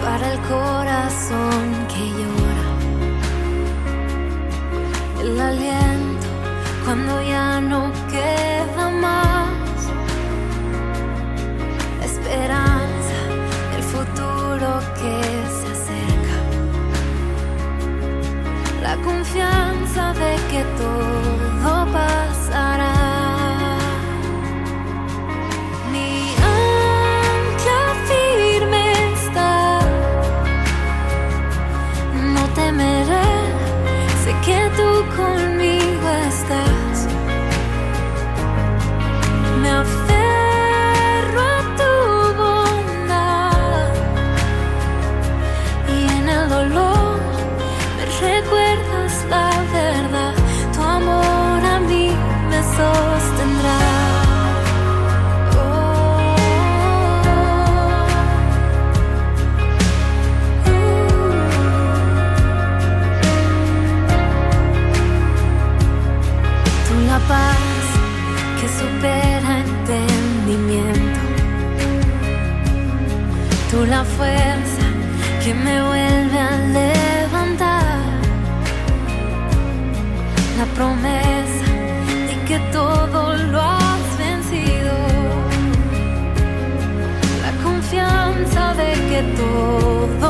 para 0.03 0.33
el 0.33 0.39
corazón 0.53 1.65
que 1.91 2.03
llora. 2.17 2.69
El 5.21 5.39
aliento 5.39 6.27
cuando 6.85 7.21
ya 7.21 7.61
no 7.61 7.91
queda 8.13 8.89
más. 9.05 9.79
La 11.99 12.05
esperanza, 12.05 13.17
el 13.77 13.83
futuro 13.83 14.69
que 14.99 15.26
de 20.19 20.35
que 20.49 20.63
todo 20.77 21.91
pasa. 21.93 22.26
la 73.89 74.03
fuerza 74.03 74.85
que 75.43 75.53
me 75.53 75.81
vuelve 75.81 76.39
a 76.39 76.57
levantar. 76.79 77.99
La 80.57 80.65
promesa 80.75 81.67
de 82.27 82.35
que 82.47 82.59
todo 82.71 83.35
lo 83.35 83.61
has 83.61 84.17
vencido. 84.17 84.93
La 87.45 87.51
confianza 87.63 88.73
de 88.73 88.91
que 89.09 89.21
todo 89.37 90.26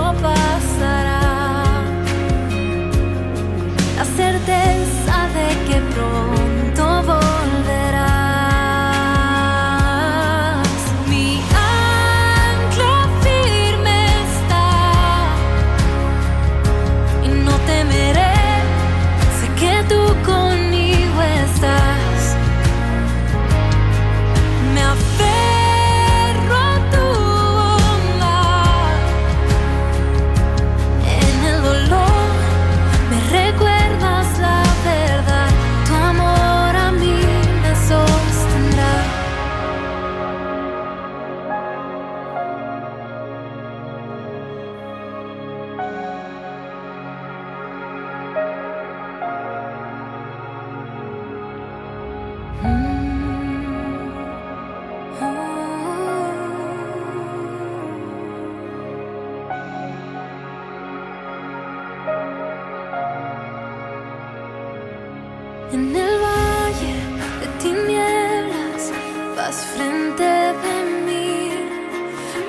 frente 69.74 70.24
de 70.64 70.76
mí. 71.06 71.52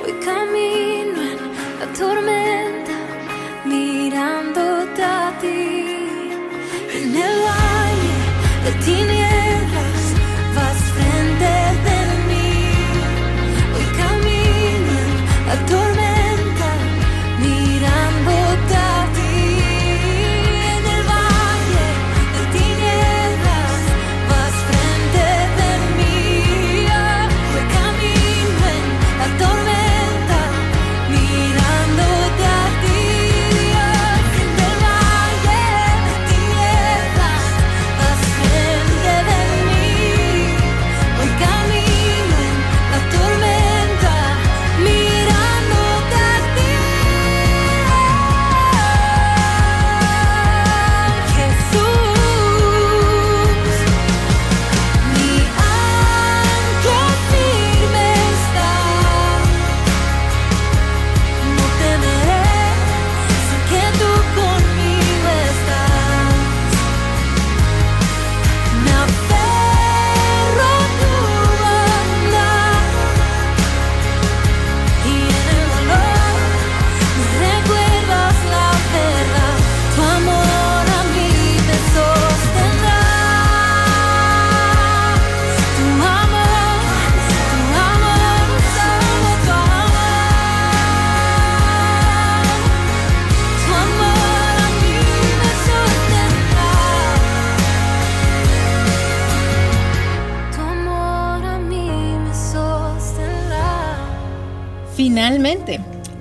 voy 0.01 0.13
camino 0.25 1.19
en 1.33 1.39
la 1.81 1.87
tormenta, 1.99 2.97
mirándote 3.65 5.03
a 5.03 5.33
ti. 5.41 5.61
En 6.97 7.17
el 7.27 7.37
valle 7.49 8.15
de 8.65 8.73
ti 8.85 9.18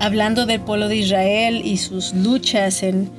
hablando 0.00 0.46
del 0.46 0.60
pueblo 0.60 0.88
de 0.88 0.96
Israel 0.96 1.62
y 1.64 1.76
sus 1.78 2.14
luchas 2.14 2.82
en, 2.82 3.10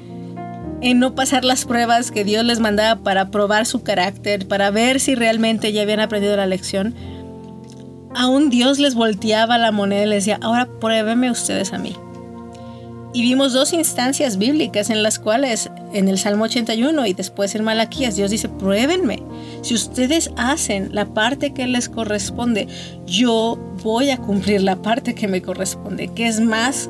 en 0.82 1.00
no 1.00 1.16
pasar 1.16 1.44
las 1.44 1.66
pruebas 1.66 2.12
que 2.12 2.24
Dios 2.24 2.46
les 2.46 2.60
mandaba 2.60 3.02
para 3.02 3.32
probar 3.32 3.66
su 3.66 3.84
carácter, 3.84 4.48
para 4.48 4.72
ver 4.72 5.00
si 5.00 5.16
realmente 5.16 5.72
ya 5.72 5.82
habían 5.82 6.00
aprendido 6.00 6.36
la 6.36 6.46
lección, 6.46 6.96
aún 8.16 8.50
Dios 8.50 8.80
les 8.80 8.96
volteaba 8.96 9.58
la 9.58 9.72
moneda 9.72 10.04
y 10.04 10.08
les 10.08 10.26
decía, 10.26 10.40
ahora 10.42 10.68
pruébeme 10.80 11.32
ustedes 11.32 11.74
a 11.74 11.78
mí. 11.78 11.96
Y 13.12 13.24
vimos 13.24 13.54
dos 13.54 13.74
instancias 13.74 14.38
bíblicas 14.38 14.92
en 14.92 15.02
las 15.02 15.18
cuales, 15.18 15.72
en 15.94 16.10
el 16.10 16.20
Salmo 16.20 16.44
81 16.44 17.08
y 17.08 17.14
después 17.14 17.56
en 17.56 17.64
Malaquías, 17.64 18.16
Dios 18.16 18.30
dice, 18.30 18.50
pruébenme. 18.50 19.24
Si 19.64 19.74
ustedes 19.74 20.32
hacen 20.38 20.90
la 20.94 21.06
parte 21.06 21.54
que 21.54 21.66
les 21.66 21.90
corresponde, 21.90 22.68
yo 23.08 23.58
voy 23.84 24.12
a 24.12 24.18
cumplir 24.18 24.62
la 24.62 24.76
parte 24.76 25.16
que 25.16 25.28
me 25.28 25.42
corresponde, 25.42 26.10
que 26.10 26.28
es 26.28 26.40
más 26.40 26.90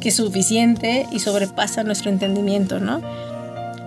que 0.00 0.12
suficiente 0.12 1.06
y 1.10 1.18
sobrepasa 1.18 1.82
nuestro 1.82 2.10
entendimiento, 2.10 2.78
¿no? 2.78 3.00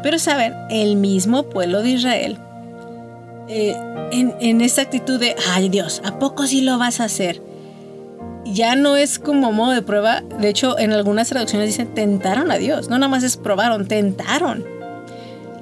Pero 0.04 0.20
saben, 0.20 0.54
el 0.70 0.98
mismo 0.98 1.44
pueblo 1.44 1.82
de 1.82 1.92
Israel, 1.92 2.38
eh, 3.48 3.76
en, 4.12 4.36
en 4.42 4.60
esta 4.60 4.82
actitud 4.82 5.20
de, 5.20 5.36
ay 5.54 5.70
Dios, 5.70 6.02
¿a 6.04 6.20
poco 6.20 6.46
sí 6.46 6.62
lo 6.62 6.78
vas 6.78 7.00
a 7.00 7.06
hacer? 7.06 7.42
Ya 8.46 8.76
no 8.76 8.96
es 8.96 9.20
como 9.20 9.52
modo 9.52 9.72
de 9.72 9.82
prueba. 9.82 10.22
De 10.40 10.50
hecho, 10.50 10.78
en 10.80 10.92
algunas 10.92 11.30
traducciones 11.30 11.68
dicen 11.68 11.94
tentaron 11.94 12.52
a 12.52 12.58
Dios. 12.58 12.90
No 12.90 12.98
nada 12.98 13.10
más 13.10 13.24
es 13.24 13.38
probaron, 13.38 13.88
tentaron. 13.88 14.66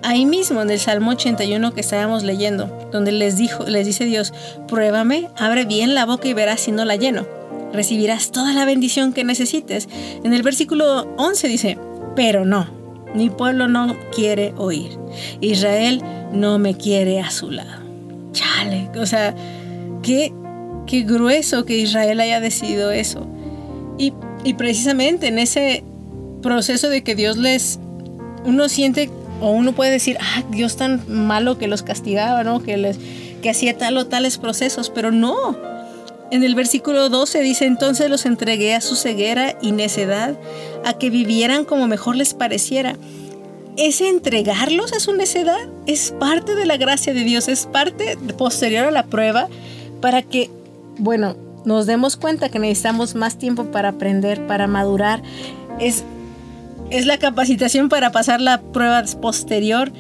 Ahí 0.04 0.26
mismo 0.26 0.62
en 0.62 0.70
el 0.70 0.80
Salmo 0.80 1.12
81 1.12 1.74
que 1.74 1.82
estábamos 1.82 2.24
leyendo, 2.24 2.90
donde 2.92 3.12
les 3.12 3.38
dijo, 3.38 3.66
les 3.66 3.86
dice 3.86 4.06
Dios, 4.06 4.34
pruébame, 4.68 5.30
abre 5.36 5.66
bien 5.66 5.96
la 5.96 6.06
boca 6.06 6.28
y 6.28 6.34
verás 6.34 6.62
si 6.62 6.72
no 6.72 6.86
la 6.86 6.96
lleno. 6.96 7.26
Recibirás 7.74 8.32
toda 8.32 8.54
la 8.54 8.64
bendición 8.64 9.12
que 9.12 9.24
necesites. 9.24 9.90
En 10.24 10.34
el 10.34 10.44
versículo 10.44 11.14
11 11.18 11.48
dice, 11.48 11.78
pero 12.16 12.46
no, 12.46 12.68
mi 13.14 13.30
pueblo 13.30 13.68
no 13.68 13.98
quiere 14.16 14.54
oír. 14.58 14.98
Israel 15.42 16.02
no 16.32 16.60
me 16.60 16.78
quiere 16.78 17.20
a 17.20 17.32
su 17.32 17.52
lado. 17.52 17.84
Chale, 18.32 18.90
o 18.98 19.06
sea, 19.06 19.36
qué 20.04 20.32
qué 20.88 21.04
grueso 21.04 21.66
que 21.66 21.78
Israel 21.78 22.20
haya 22.20 22.40
decidido 22.40 22.92
eso. 22.92 23.28
Y, 23.98 24.14
y, 24.44 24.54
precisamente 24.54 25.28
en 25.28 25.40
ese 25.40 25.84
proceso 26.42 26.90
de 26.90 27.04
que 27.04 27.16
Dios 27.16 27.38
les, 27.38 27.80
uno 28.46 28.70
siente 28.70 29.10
o 29.42 29.52
uno 29.52 29.74
puede 29.74 29.92
decir, 29.92 30.18
ah, 30.20 30.44
Dios 30.50 30.78
tan 30.78 31.04
malo 31.08 31.58
que 31.58 31.68
los 31.68 31.84
castigaba, 31.84 32.44
¿no? 32.44 32.64
Que, 32.64 32.78
les, 32.78 32.98
que 33.42 33.50
hacía 33.50 33.78
tal 33.78 33.98
o 33.98 34.08
tales 34.08 34.38
procesos, 34.38 34.90
pero 34.90 35.12
no. 35.12 35.58
En 36.32 36.44
el 36.44 36.56
versículo 36.56 37.10
12 37.10 37.42
dice, 37.42 37.66
entonces 37.66 38.10
los 38.10 38.26
entregué 38.26 38.76
a 38.76 38.82
su 38.82 38.96
ceguera 38.96 39.58
y 39.62 39.72
necedad, 39.72 40.38
a 40.84 40.94
que 40.94 41.10
vivieran 41.10 41.66
como 41.66 41.88
mejor 41.88 42.16
les 42.16 42.34
pareciera. 42.34 42.98
Ese 43.78 44.10
entregarlos 44.10 44.92
a 44.94 45.00
su 45.00 45.14
necedad 45.14 45.70
es 45.86 46.12
parte 46.20 46.56
de 46.56 46.66
la 46.66 46.78
gracia 46.78 47.14
de 47.14 47.24
Dios, 47.24 47.48
es 47.48 47.68
parte 47.68 48.18
posterior 48.38 48.86
a 48.86 48.92
la 48.92 49.06
prueba 49.06 49.48
para 50.02 50.24
que 50.24 50.50
bueno, 51.00 51.36
nos 51.66 51.86
demos 51.86 52.18
cuenta 52.18 52.50
que 52.50 52.60
necesitamos 52.60 53.16
más 53.16 53.38
tiempo 53.38 53.66
para 53.66 53.90
aprender, 53.90 54.46
para 54.48 54.68
madurar. 54.68 55.22
Es, 55.80 56.04
es 56.90 57.06
la 57.06 57.18
capacitación 57.18 57.90
para 57.90 58.12
pasar 58.12 58.42
la 58.42 58.62
prueba 58.62 59.04
posterior. 59.22 59.92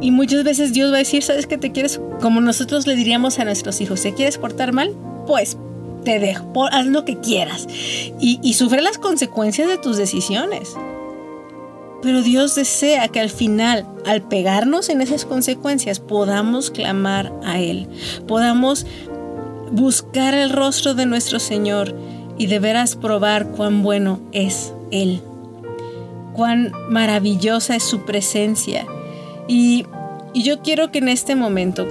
Y 0.00 0.10
muchas 0.10 0.44
veces 0.44 0.72
Dios 0.72 0.92
va 0.92 0.96
a 0.96 0.98
decir, 0.98 1.22
¿sabes 1.22 1.46
qué 1.46 1.58
te 1.58 1.72
quieres? 1.72 2.00
Como 2.20 2.40
nosotros 2.40 2.86
le 2.86 2.96
diríamos 2.96 3.38
a 3.38 3.44
nuestros 3.44 3.80
hijos, 3.80 4.02
¿te 4.02 4.14
quieres 4.14 4.38
portar 4.38 4.72
mal? 4.72 4.94
Pues 5.26 5.56
te 6.04 6.18
dejo, 6.18 6.66
haz 6.70 6.86
lo 6.86 7.04
que 7.04 7.18
quieras. 7.18 7.66
Y 8.20 8.54
sufre 8.54 8.82
las 8.82 8.98
consecuencias 8.98 9.68
de 9.68 9.78
tus 9.78 9.96
decisiones. 9.96 10.74
Pero 12.02 12.22
Dios 12.22 12.54
desea 12.54 13.08
que 13.08 13.20
al 13.20 13.30
final, 13.30 13.86
al 14.04 14.22
pegarnos 14.22 14.90
en 14.90 15.00
esas 15.00 15.24
consecuencias, 15.24 15.98
podamos 15.98 16.70
clamar 16.70 17.32
a 17.42 17.58
Él, 17.58 17.88
podamos 18.28 18.86
buscar 19.70 20.34
el 20.34 20.50
rostro 20.50 20.94
de 20.94 21.06
nuestro 21.06 21.38
Señor 21.38 21.94
y 22.38 22.46
de 22.46 22.60
probar 23.00 23.48
cuán 23.48 23.82
bueno 23.82 24.20
es 24.32 24.72
Él, 24.90 25.22
cuán 26.34 26.72
maravillosa 26.90 27.76
es 27.76 27.82
su 27.82 28.04
presencia. 28.04 28.86
Y, 29.48 29.86
yo 30.34 30.60
quiero 30.60 30.92
que 30.92 30.98
en 30.98 31.08
este 31.08 31.34
momento 31.34 31.86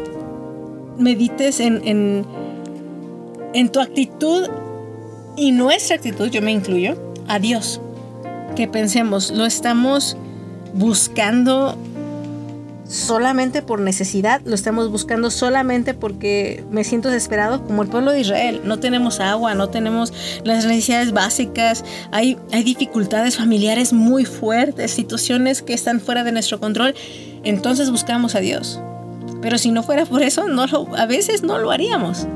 medites 0.99 1.59
en, 1.59 1.81
en, 1.83 2.25
en 3.55 3.69
tu 3.69 3.79
actitud 3.79 4.47
y 5.35 5.51
nuestra 5.51 5.95
actitud, 5.95 6.27
yo 6.27 6.43
me 6.43 6.51
incluyo, 6.51 6.95
a 7.27 7.39
Dios. 7.39 7.81
Que 8.55 8.67
pensemos, 8.67 9.31
lo 9.31 9.45
estamos 9.45 10.15
buscando 10.75 11.75
solamente 12.88 13.62
por 13.62 13.80
necesidad, 13.80 14.41
lo 14.45 14.54
estamos 14.54 14.91
buscando 14.91 15.32
solamente 15.32 15.93
porque 15.93 16.63
me 16.69 16.84
siento 16.84 17.10
desesperado, 17.10 17.63
como 17.65 17.82
el 17.82 17.89
pueblo 17.89 18.12
de 18.12 18.21
Israel. 18.21 18.62
No 18.63 18.80
tenemos 18.80 19.19
agua, 19.19 19.56
no 19.56 19.69
tenemos 19.69 20.13
las 20.43 20.65
necesidades 20.65 21.12
básicas, 21.12 21.84
hay, 22.12 22.38
hay 22.52 22.63
dificultades 22.63 23.38
familiares 23.38 23.93
muy 23.93 24.26
fuertes, 24.26 24.91
situaciones 24.91 25.62
que 25.62 25.74
están 25.74 26.00
fuera 26.00 26.24
de 26.24 26.32
nuestro 26.32 26.60
control. 26.60 26.93
Entonces 27.43 27.89
buscamos 27.89 28.36
a 28.36 28.39
Dios. 28.39 28.80
Pero 29.41 29.58
si 29.58 29.71
no 29.71 29.84
fuera 29.84 30.06
por 30.06 30.21
eso, 30.21 30.48
no 30.48 30.65
a 30.95 31.06
veces 31.06 31.43
no 31.43 31.58
lo 31.58 31.71
haríamos. 31.71 32.28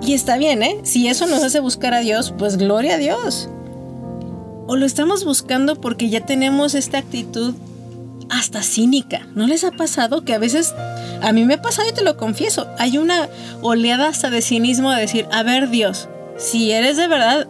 Y 0.00 0.12
está 0.14 0.36
bien, 0.36 0.62
¿eh? 0.62 0.80
Si 0.82 1.08
eso 1.08 1.26
nos 1.26 1.42
hace 1.42 1.58
buscar 1.60 1.94
a 1.94 2.00
Dios, 2.00 2.34
pues 2.36 2.56
gloria 2.56 2.94
a 2.94 2.98
Dios. 2.98 3.48
O 4.68 4.76
lo 4.76 4.84
estamos 4.84 5.24
buscando 5.24 5.80
porque 5.80 6.10
ya 6.10 6.20
tenemos 6.26 6.74
esta 6.74 6.98
actitud 6.98 7.54
hasta 8.30 8.62
cínica. 8.62 9.26
¿No 9.34 9.46
les 9.46 9.64
ha 9.64 9.70
pasado 9.70 10.24
que 10.24 10.34
a 10.34 10.38
veces, 10.38 10.74
a 11.22 11.32
mí 11.32 11.44
me 11.44 11.54
ha 11.54 11.62
pasado 11.62 11.88
y 11.88 11.92
te 11.92 12.02
lo 12.02 12.16
confieso, 12.16 12.68
hay 12.78 12.98
una 12.98 13.28
oleada 13.62 14.08
hasta 14.08 14.30
de 14.30 14.42
cinismo 14.42 14.90
de 14.90 15.00
decir, 15.00 15.26
a 15.32 15.42
ver 15.42 15.70
Dios, 15.70 16.08
si 16.36 16.72
eres 16.72 16.96
de 16.96 17.08
verdad, 17.08 17.46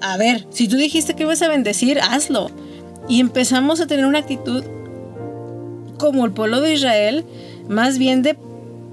a 0.00 0.16
ver, 0.16 0.46
si 0.50 0.68
tú 0.68 0.76
dijiste 0.76 1.14
que 1.14 1.22
ibas 1.22 1.42
a 1.42 1.48
bendecir, 1.48 2.00
hazlo. 2.00 2.50
Y 3.08 3.20
empezamos 3.20 3.80
a 3.80 3.86
tener 3.86 4.06
una 4.06 4.18
actitud 4.18 4.64
como 5.98 6.26
el 6.26 6.32
pueblo 6.32 6.60
de 6.60 6.74
Israel, 6.74 7.24
más 7.68 7.98
bien 7.98 8.22
de 8.22 8.36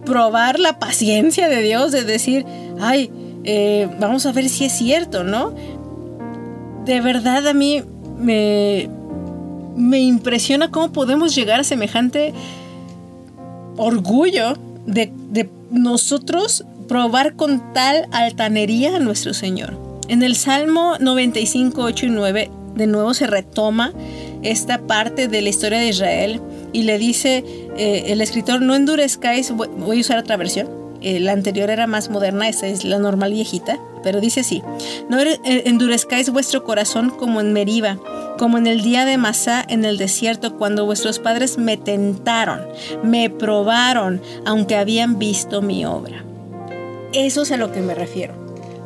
probar 0.06 0.60
la 0.60 0.79
paciencia 0.79 1.49
de 1.49 1.62
Dios, 1.62 1.91
de 1.91 2.03
decir, 2.03 2.45
ay, 2.79 3.12
eh, 3.43 3.89
vamos 3.99 4.25
a 4.25 4.32
ver 4.32 4.47
si 4.49 4.65
es 4.65 4.73
cierto, 4.73 5.23
¿no? 5.23 5.53
De 6.86 7.01
verdad 7.01 7.47
a 7.47 7.53
mí 7.53 7.84
me, 8.17 8.89
me 9.75 9.99
impresiona 9.99 10.71
cómo 10.71 10.91
podemos 10.91 11.36
llegar 11.36 11.59
a 11.59 11.63
semejante 11.63 12.34
orgullo 13.78 14.57
de, 14.86 15.11
nosotros 15.71 16.65
probar 16.88 17.36
con 17.36 17.74
tal 17.74 18.07
altanería 18.11 18.97
a 18.97 18.99
nuestro 18.99 19.34
Señor. 19.34 19.76
En 20.07 20.21
el 20.21 20.36
Salmo 20.36 20.97
95, 20.99 21.82
8 21.82 22.05
y 22.05 22.09
9, 22.09 22.51
de 22.76 22.88
nuevo 22.88 23.13
se 23.15 23.26
retoma 23.26 23.91
esta 24.43 24.80
parte 24.86 25.28
de 25.28 25.41
la 25.41 25.49
historia 25.49 25.80
de 25.80 25.88
Israel 25.88 26.41
y 26.74 26.84
le 26.84 26.99
dice 26.99 27.43
eh, 27.78 28.03
el 28.07 28.21
escritor, 28.21 28.61
no 28.61 28.76
endurezcáis, 28.76 29.51
voy 29.51 29.97
a 29.97 30.01
usar 30.01 30.19
otra 30.19 30.38
versión, 30.38 30.67
eh, 31.01 31.19
la 31.19 31.32
anterior 31.32 31.69
era 31.69 31.88
más 31.88 32.09
moderna, 32.09 32.47
esta 32.47 32.67
es 32.67 32.84
la 32.84 32.99
normal 32.99 33.34
viejita, 33.34 33.80
pero 34.03 34.21
dice 34.21 34.41
así, 34.41 34.61
no 35.09 35.19
eh, 35.19 35.39
endurezcáis 35.43 36.30
vuestro 36.30 36.63
corazón 36.63 37.09
como 37.09 37.41
en 37.41 37.51
Meriba, 37.53 37.97
como 38.38 38.57
en 38.57 38.67
el 38.67 38.81
día 38.81 39.05
de 39.05 39.17
Masá 39.17 39.63
en 39.67 39.86
el 39.86 39.97
desierto, 39.97 40.57
cuando 40.57 40.86
vuestros 40.86 41.19
padres 41.19 41.57
me 41.57 41.77
tentaron, 41.77 42.61
me 43.03 43.29
probaron, 43.29 44.21
aunque 44.45 44.75
habían 44.75 45.19
visto 45.19 45.61
mi 45.61 45.86
obra. 45.86 46.23
Eso 47.13 47.43
es 47.43 47.51
a 47.51 47.57
lo 47.57 47.71
que 47.71 47.81
me 47.81 47.95
refiero. 47.95 48.34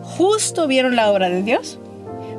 Justo 0.03 0.67
vieron 0.67 0.95
la 0.95 1.11
obra 1.11 1.29
de 1.29 1.43
Dios, 1.43 1.79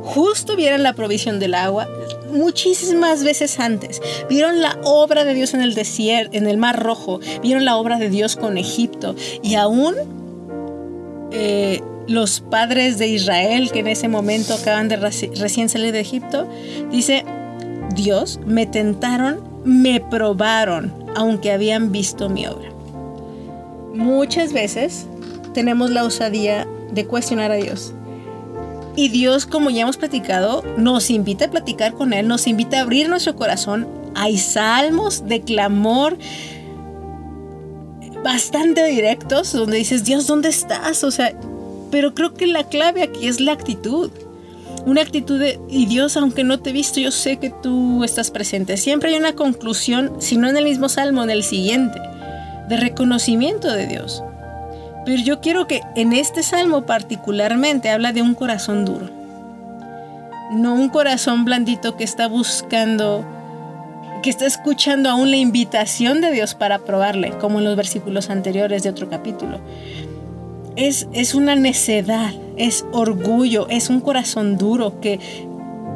justo 0.02 0.56
vieron 0.56 0.82
la 0.82 0.94
provisión 0.94 1.38
del 1.38 1.54
agua, 1.54 1.88
muchísimas 2.30 3.24
veces 3.24 3.59
antes. 3.61 4.00
Vieron 4.28 4.61
la 4.61 4.78
obra 4.84 5.24
de 5.24 5.34
Dios 5.34 5.54
en 5.54 5.61
el 5.61 5.74
desierto, 5.74 6.36
en 6.36 6.46
el 6.46 6.56
Mar 6.56 6.82
Rojo. 6.82 7.20
Vieron 7.42 7.64
la 7.64 7.76
obra 7.76 7.98
de 7.98 8.11
Dios 8.11 8.36
con 8.36 8.59
Egipto. 8.59 9.14
Y 9.42 9.54
aún 9.54 9.94
eh, 11.32 11.82
los 12.09 12.40
padres 12.40 12.98
de 12.98 13.06
Israel, 13.06 13.70
que 13.70 13.80
en 13.80 13.86
ese 13.86 14.09
momento 14.09 14.54
acaban 14.54 14.88
de 14.88 14.96
recién 14.96 15.68
salir 15.68 15.92
de 15.92 16.00
Egipto, 16.00 16.48
dice, 16.90 17.24
Dios, 17.94 18.40
me 18.44 18.66
tentaron, 18.66 19.40
me 19.64 20.00
probaron, 20.00 20.92
aunque 21.14 21.52
habían 21.52 21.92
visto 21.92 22.28
mi 22.28 22.46
obra. 22.46 22.70
Muchas 23.94 24.52
veces 24.52 25.06
tenemos 25.54 25.90
la 25.90 26.04
osadía 26.04 26.66
de 26.90 27.06
cuestionar 27.06 27.52
a 27.52 27.56
Dios 27.56 27.94
y 28.98 29.11
Dios, 29.11 29.46
como 29.46 29.70
ya 29.70 29.82
hemos 29.82 29.96
platicado, 29.96 30.64
nos 30.76 31.09
invita 31.09 31.44
a 31.44 31.50
platicar 31.52 31.92
con 31.92 32.12
Él, 32.12 32.26
nos 32.26 32.48
invita 32.48 32.78
a 32.78 32.80
abrir 32.80 33.09
nuestro 33.09 33.36
corazón. 33.36 33.86
Hay 34.16 34.38
salmos 34.38 35.28
de 35.28 35.40
clamor 35.42 36.18
bastante 38.24 38.84
directos 38.86 39.52
donde 39.52 39.76
dices, 39.76 40.04
Dios, 40.04 40.26
¿dónde 40.26 40.48
estás? 40.48 41.04
O 41.04 41.12
sea, 41.12 41.32
pero 41.91 42.14
creo 42.14 42.34
que 42.34 42.47
la 42.47 42.64
clave 42.64 43.03
aquí 43.03 43.26
es 43.26 43.41
la 43.41 43.53
actitud. 43.53 44.11
Una 44.86 45.03
actitud 45.03 45.39
de, 45.39 45.59
y 45.68 45.86
Dios, 45.86 46.16
aunque 46.16 46.45
no 46.45 46.61
te 46.61 46.70
he 46.70 46.72
visto, 46.72 47.01
yo 47.01 47.11
sé 47.11 47.39
que 47.39 47.51
tú 47.51 48.05
estás 48.05 48.30
presente. 48.30 48.76
Siempre 48.76 49.11
hay 49.11 49.16
una 49.16 49.34
conclusión, 49.34 50.12
si 50.18 50.36
no 50.36 50.49
en 50.49 50.57
el 50.57 50.64
mismo 50.64 50.89
salmo, 50.89 51.22
en 51.22 51.30
el 51.30 51.43
siguiente, 51.43 52.01
de 52.68 52.76
reconocimiento 52.76 53.72
de 53.72 53.86
Dios. 53.86 54.22
Pero 55.05 55.22
yo 55.22 55.41
quiero 55.41 55.66
que 55.66 55.80
en 55.97 56.12
este 56.12 56.43
salmo 56.43 56.84
particularmente 56.84 57.91
habla 57.91 58.12
de 58.12 58.22
un 58.22 58.34
corazón 58.34 58.84
duro. 58.84 59.11
No 60.53 60.74
un 60.74 60.89
corazón 60.89 61.45
blandito 61.45 61.97
que 61.97 62.05
está 62.05 62.28
buscando, 62.28 63.24
que 64.22 64.30
está 64.30 64.47
escuchando 64.47 65.09
aún 65.11 65.30
la 65.30 65.36
invitación 65.36 66.20
de 66.20 66.30
Dios 66.30 66.55
para 66.55 66.78
probarle, 66.78 67.30
como 67.39 67.59
en 67.59 67.64
los 67.64 67.76
versículos 67.76 68.30
anteriores 68.30 68.82
de 68.82 68.91
otro 68.91 69.09
capítulo. 69.09 69.61
Es, 70.79 71.09
es 71.12 71.35
una 71.35 71.57
necedad, 71.57 72.33
es 72.57 72.87
orgullo, 72.93 73.68
es 73.68 73.91
un 73.91 74.01
corazón 74.01 74.57
duro 74.57 75.01
que, 75.01 75.18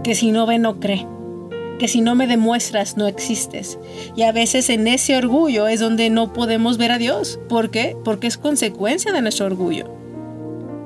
que 0.02 0.14
si 0.14 0.32
no 0.32 0.44
ve 0.44 0.58
no 0.58 0.80
cree 0.80 1.06
que 1.82 1.88
si 1.88 2.00
no 2.00 2.14
me 2.14 2.28
demuestras 2.28 2.96
no 2.96 3.08
existes. 3.08 3.76
Y 4.14 4.22
a 4.22 4.30
veces 4.30 4.70
en 4.70 4.86
ese 4.86 5.16
orgullo 5.16 5.66
es 5.66 5.80
donde 5.80 6.10
no 6.10 6.32
podemos 6.32 6.78
ver 6.78 6.92
a 6.92 6.98
Dios. 6.98 7.40
¿Por 7.48 7.72
qué? 7.72 7.96
Porque 8.04 8.28
es 8.28 8.38
consecuencia 8.38 9.12
de 9.12 9.20
nuestro 9.20 9.46
orgullo. 9.46 9.90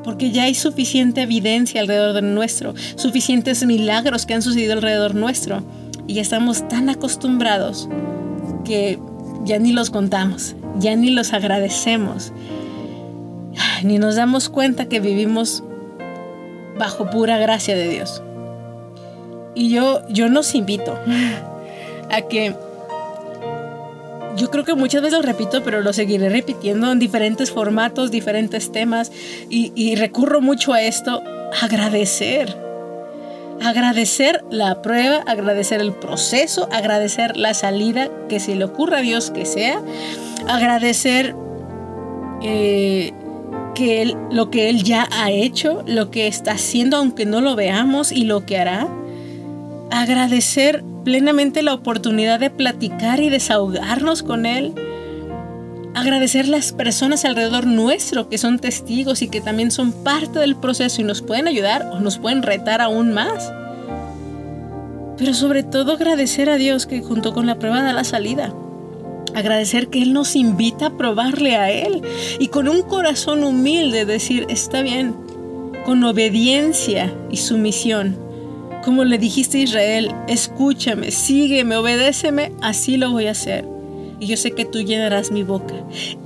Porque 0.03 0.31
ya 0.31 0.45
hay 0.45 0.55
suficiente 0.55 1.21
evidencia 1.21 1.83
alrededor 1.83 2.15
de 2.15 2.23
nuestro, 2.23 2.73
suficientes 2.95 3.67
milagros 3.67 4.25
que 4.25 4.33
han 4.33 4.41
sucedido 4.41 4.73
alrededor 4.73 5.15
nuestro. 5.15 5.63
Y 6.07 6.15
ya 6.15 6.23
estamos 6.23 6.67
tan 6.67 6.89
acostumbrados 6.89 7.91
que 8.65 8.99
ya 9.45 9.59
ni 9.59 9.73
los 9.73 9.91
contamos, 9.91 10.57
ya 10.79 10.97
ni 10.97 11.11
los 11.11 11.35
agradecemos, 11.35 12.33
ni 13.83 13.99
nos 13.99 14.17
damos 14.17 14.49
cuenta 14.49 14.89
que 14.89 15.01
vivimos 15.01 15.63
bajo 16.79 17.11
pura 17.11 17.39
gracia 17.39 17.77
de 17.77 17.89
Dios. 17.89 18.23
Y 19.55 19.71
yo, 19.71 20.07
yo 20.09 20.29
nos 20.29 20.55
invito 20.55 20.99
a 22.11 22.23
que 22.23 22.55
yo 24.37 24.51
creo 24.51 24.65
que 24.65 24.75
muchas 24.75 25.01
veces 25.01 25.19
lo 25.19 25.23
repito, 25.23 25.63
pero 25.65 25.81
lo 25.81 25.93
seguiré 25.95 26.29
repitiendo 26.29 26.93
en 26.93 26.99
diferentes 26.99 27.51
formatos, 27.51 28.11
diferentes 28.11 28.71
temas, 28.71 29.11
y, 29.49 29.73
y, 29.75 29.95
recurro 29.95 30.43
mucho 30.43 30.75
a 30.75 30.83
esto, 30.83 31.23
agradecer. 31.63 32.55
Agradecer 33.65 34.45
la 34.51 34.83
prueba, 34.83 35.23
agradecer 35.27 35.81
el 35.81 35.93
proceso, 35.93 36.69
agradecer 36.71 37.39
la 37.39 37.55
salida 37.55 38.11
que 38.29 38.39
se 38.39 38.55
le 38.55 38.65
ocurra 38.65 38.99
a 38.99 39.01
Dios 39.01 39.31
que 39.31 39.47
sea, 39.47 39.81
agradecer 40.47 41.35
eh, 42.43 43.15
que 43.77 44.01
él, 44.01 44.17
lo 44.31 44.51
que 44.51 44.71
Él 44.71 44.83
ya 44.83 45.07
ha 45.13 45.31
hecho, 45.31 45.85
lo 45.87 46.11
que 46.11 46.27
está 46.27 46.53
haciendo, 46.53 46.97
aunque 46.97 47.27
no 47.27 47.43
lo 47.43 47.55
veamos, 47.55 48.11
y 48.11 48.25
lo 48.25 48.47
que 48.47 48.59
hará 48.59 48.89
agradecer 49.91 50.83
plenamente 51.05 51.63
la 51.63 51.75
oportunidad 51.75 52.41
de 52.41 52.51
platicar 52.51 53.21
y 53.21 53.29
desahogarnos 53.29 54.23
con 54.23 54.47
Él. 54.47 54.73
Agradecer 55.95 56.49
las 56.49 56.73
personas 56.73 57.25
alrededor 57.25 57.67
nuestro 57.67 58.29
que 58.29 58.39
son 58.39 58.59
testigos 58.59 59.23
y 59.23 59.29
que 59.29 59.41
también 59.41 59.71
son 59.71 59.93
parte 59.93 60.39
del 60.39 60.57
proceso 60.57 61.03
y 61.03 61.05
nos 61.05 61.23
pueden 61.23 61.47
ayudar 61.47 61.89
o 61.93 62.01
nos 62.01 62.19
pueden 62.19 62.43
retar 62.43 62.81
aún 62.81 63.13
más. 63.13 63.53
Pero 65.19 65.35
sobre 65.35 65.63
todo 65.63 65.93
agradecer 65.93 66.49
a 66.51 66.57
Dios 66.57 66.87
que 66.87 67.03
junto 67.03 67.33
con 67.35 67.47
la 67.47 67.59
prueba 67.59 67.83
da 67.83 67.93
la 67.93 68.05
salida. 68.05 68.53
Agradecer 69.37 69.89
que 69.89 70.03
Él 70.03 70.13
nos 70.13 70.35
invita 70.35 70.87
a 70.87 70.97
probarle 70.97 71.55
a 71.55 71.71
Él 71.71 72.03
y 72.41 72.49
con 72.49 72.69
un 72.69 72.83
corazón 72.83 73.45
humilde 73.45 74.05
decir, 74.05 74.47
está 74.49 74.83
bien, 74.83 75.15
con 75.85 76.03
obediencia 76.03 77.15
y 77.31 77.37
sumisión 77.37 78.27
como 78.87 79.03
le 79.03 79.19
dijiste 79.19 79.59
a 79.59 79.63
Israel, 79.63 80.13
escúchame, 80.29 81.11
sígueme, 81.11 81.75
obedéceme, 81.75 82.53
así 82.63 82.97
lo 82.97 83.11
voy 83.11 83.27
a 83.27 83.33
hacer. 83.33 83.65
Y 84.21 84.27
yo 84.27 84.37
sé 84.37 84.53
que 84.53 84.65
tú 84.65 84.81
llenarás 84.81 85.33
mi 85.33 85.43
boca. 85.43 85.75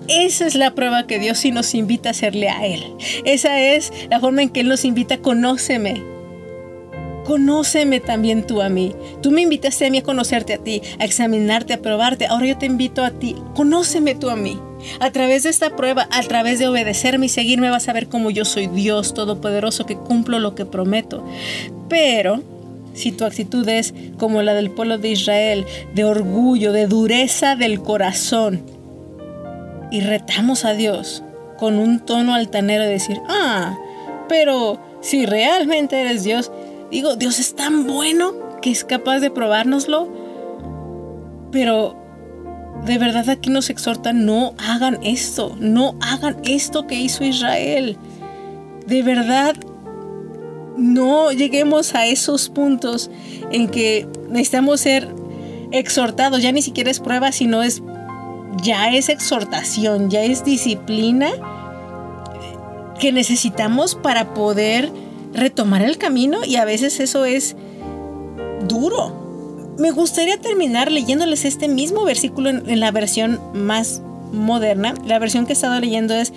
Esa 0.08 0.46
es 0.46 0.54
la 0.56 0.74
prueba 0.74 1.06
que 1.06 1.18
Dios 1.18 1.38
sí 1.38 1.52
nos 1.52 1.74
invita 1.74 2.10
a 2.10 2.12
hacerle 2.12 2.50
a 2.50 2.66
Él. 2.66 2.84
Esa 3.24 3.58
es 3.62 3.90
la 4.10 4.20
forma 4.20 4.42
en 4.42 4.50
que 4.50 4.60
Él 4.60 4.68
nos 4.68 4.84
invita, 4.84 5.22
conóceme. 5.22 6.02
Conóceme 7.30 8.00
también 8.00 8.44
tú 8.44 8.60
a 8.60 8.68
mí. 8.68 8.92
Tú 9.22 9.30
me 9.30 9.42
invitaste 9.42 9.86
a 9.86 9.90
mí 9.90 9.98
a 9.98 10.02
conocerte 10.02 10.54
a 10.54 10.58
ti, 10.58 10.82
a 10.98 11.04
examinarte, 11.04 11.74
a 11.74 11.80
probarte. 11.80 12.26
Ahora 12.26 12.46
yo 12.46 12.58
te 12.58 12.66
invito 12.66 13.04
a 13.04 13.12
ti. 13.12 13.36
Conóceme 13.54 14.16
tú 14.16 14.30
a 14.30 14.34
mí. 14.34 14.58
A 14.98 15.12
través 15.12 15.44
de 15.44 15.50
esta 15.50 15.76
prueba, 15.76 16.08
a 16.10 16.22
través 16.22 16.58
de 16.58 16.66
obedecerme 16.66 17.26
y 17.26 17.28
seguirme, 17.28 17.70
vas 17.70 17.88
a 17.88 17.92
ver 17.92 18.08
cómo 18.08 18.32
yo 18.32 18.44
soy 18.44 18.66
Dios 18.66 19.14
Todopoderoso 19.14 19.86
que 19.86 19.94
cumplo 19.94 20.40
lo 20.40 20.56
que 20.56 20.66
prometo. 20.66 21.24
Pero 21.88 22.42
si 22.94 23.12
tu 23.12 23.24
actitud 23.24 23.68
es 23.68 23.94
como 24.18 24.42
la 24.42 24.52
del 24.52 24.72
pueblo 24.72 24.98
de 24.98 25.10
Israel, 25.10 25.66
de 25.94 26.02
orgullo, 26.02 26.72
de 26.72 26.88
dureza 26.88 27.54
del 27.54 27.80
corazón, 27.80 28.64
y 29.92 30.00
retamos 30.00 30.64
a 30.64 30.74
Dios 30.74 31.22
con 31.58 31.78
un 31.78 32.00
tono 32.00 32.34
altanero 32.34 32.82
de 32.82 32.90
decir, 32.90 33.20
ah, 33.28 33.78
pero 34.28 34.80
si 35.00 35.26
realmente 35.26 36.00
eres 36.00 36.24
Dios, 36.24 36.50
digo, 36.90 37.16
Dios 37.16 37.38
es 37.38 37.54
tan 37.54 37.86
bueno 37.86 38.32
que 38.60 38.70
es 38.70 38.84
capaz 38.84 39.20
de 39.20 39.30
probárnoslo, 39.30 40.08
pero 41.52 41.96
de 42.84 42.98
verdad 42.98 43.28
aquí 43.28 43.50
nos 43.50 43.70
exhorta, 43.70 44.12
no 44.12 44.54
hagan 44.58 44.98
esto, 45.02 45.56
no 45.58 45.94
hagan 46.00 46.36
esto 46.44 46.86
que 46.86 46.96
hizo 46.96 47.24
Israel. 47.24 47.96
De 48.86 49.02
verdad, 49.02 49.54
no 50.76 51.30
lleguemos 51.32 51.94
a 51.94 52.06
esos 52.06 52.48
puntos 52.48 53.10
en 53.50 53.68
que 53.68 54.08
necesitamos 54.28 54.80
ser 54.80 55.08
exhortados, 55.72 56.42
ya 56.42 56.52
ni 56.52 56.62
siquiera 56.62 56.90
es 56.90 57.00
prueba, 57.00 57.32
sino 57.32 57.62
es 57.62 57.82
ya 58.62 58.92
es 58.92 59.08
exhortación, 59.08 60.10
ya 60.10 60.22
es 60.22 60.44
disciplina 60.44 61.30
que 62.98 63.12
necesitamos 63.12 63.94
para 63.94 64.34
poder 64.34 64.90
retomar 65.32 65.82
el 65.82 65.98
camino 65.98 66.38
y 66.44 66.56
a 66.56 66.64
veces 66.64 67.00
eso 67.00 67.24
es 67.24 67.56
duro. 68.68 69.74
Me 69.78 69.92
gustaría 69.92 70.38
terminar 70.38 70.92
leyéndoles 70.92 71.44
este 71.44 71.68
mismo 71.68 72.04
versículo 72.04 72.50
en, 72.50 72.80
la 72.80 72.90
versión 72.90 73.40
más 73.54 74.02
moderna. 74.32 74.94
La 75.06 75.18
versión 75.18 75.46
que 75.46 75.52
he 75.52 75.54
estado 75.54 75.80
leyendo 75.80 76.14
es 76.14 76.32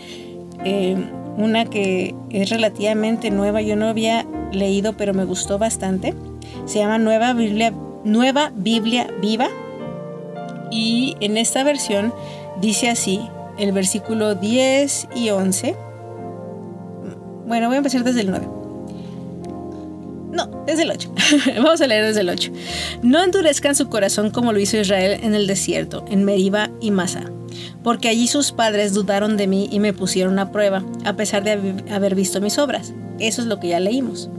eh, 0.64 0.96
una 1.38 1.66
que 1.66 2.16
es 2.30 2.50
relativamente 2.50 3.32
nueva, 3.32 3.62
yo 3.62 3.76
no 3.76 3.88
había 3.88 4.26
leído, 4.52 4.94
pero 4.94 5.14
me 5.14 5.26
gustó 5.26 5.58
bastante. 5.58 6.14
Se 6.66 6.80
llama 6.80 6.98
Nueva 7.00 7.34
Biblia, 7.34 7.74
Nueva 8.04 8.52
Biblia 8.56 9.08
Viva. 9.22 9.50
Y 10.72 11.16
en 11.20 11.38
esta 11.38 11.64
versión 11.64 12.14
dice 12.62 12.90
así, 12.90 13.20
el 13.58 13.72
versículo 13.72 14.36
10 14.36 15.10
y 15.16 15.30
11. 15.30 15.76
Bueno, 17.46 17.68
voy 17.68 17.76
a 17.76 17.78
empezar 17.78 18.04
desde 18.04 18.22
el 18.22 18.30
9. 18.30 18.63
No, 20.34 20.48
desde 20.66 20.84
el 20.84 20.92
8. 20.92 21.14
Vamos 21.58 21.80
a 21.80 21.88
leer 21.88 22.06
desde 22.06 22.22
el 22.22 22.30
8. 22.30 22.52
No 23.04 23.24
endurezcan 23.24 23.76
su 23.76 23.88
corazón 23.88 24.32
como 24.32 24.52
lo 24.52 24.60
hizo 24.60 24.78
Israel 24.78 25.20
en 25.24 25.36
el 25.36 25.48
desierto, 25.48 26.04
en 26.10 26.26
Meriba 26.26 26.70
y 26.82 26.92
Masa 26.92 27.32
porque 27.84 28.08
allí 28.10 28.28
sus 28.28 28.52
padres 28.52 28.94
dudaron 28.94 29.38
de 29.38 29.48
mí 29.48 29.70
y 29.72 29.80
me 29.80 29.94
pusieron 29.94 30.40
a 30.40 30.52
prueba, 30.52 30.84
a 31.04 31.16
pesar 31.16 31.44
de 31.44 31.84
haber 31.92 32.16
visto 32.16 32.42
mis 32.42 32.58
obras. 32.58 32.94
Eso 33.20 33.42
es 33.42 33.48
lo 33.48 33.60
que 33.60 33.70
ya 33.70 33.80
leímos. 33.80 34.30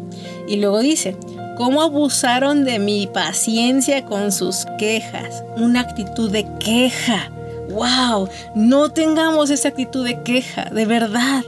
Y 0.49 0.57
luego 0.57 0.80
dice, 0.80 1.16
¿cómo 1.57 1.82
abusaron 1.82 2.64
de 2.64 2.78
mi 2.78 3.07
paciencia 3.07 4.05
con 4.05 4.32
sus 4.32 4.66
quejas? 4.78 5.45
Una 5.57 5.80
actitud 5.80 6.30
de 6.30 6.47
queja. 6.59 7.30
¡Wow! 7.70 8.28
No 8.55 8.90
tengamos 8.90 9.51
esa 9.51 9.68
actitud 9.68 10.05
de 10.05 10.22
queja, 10.22 10.70
de 10.70 10.86
verdad. 10.86 11.45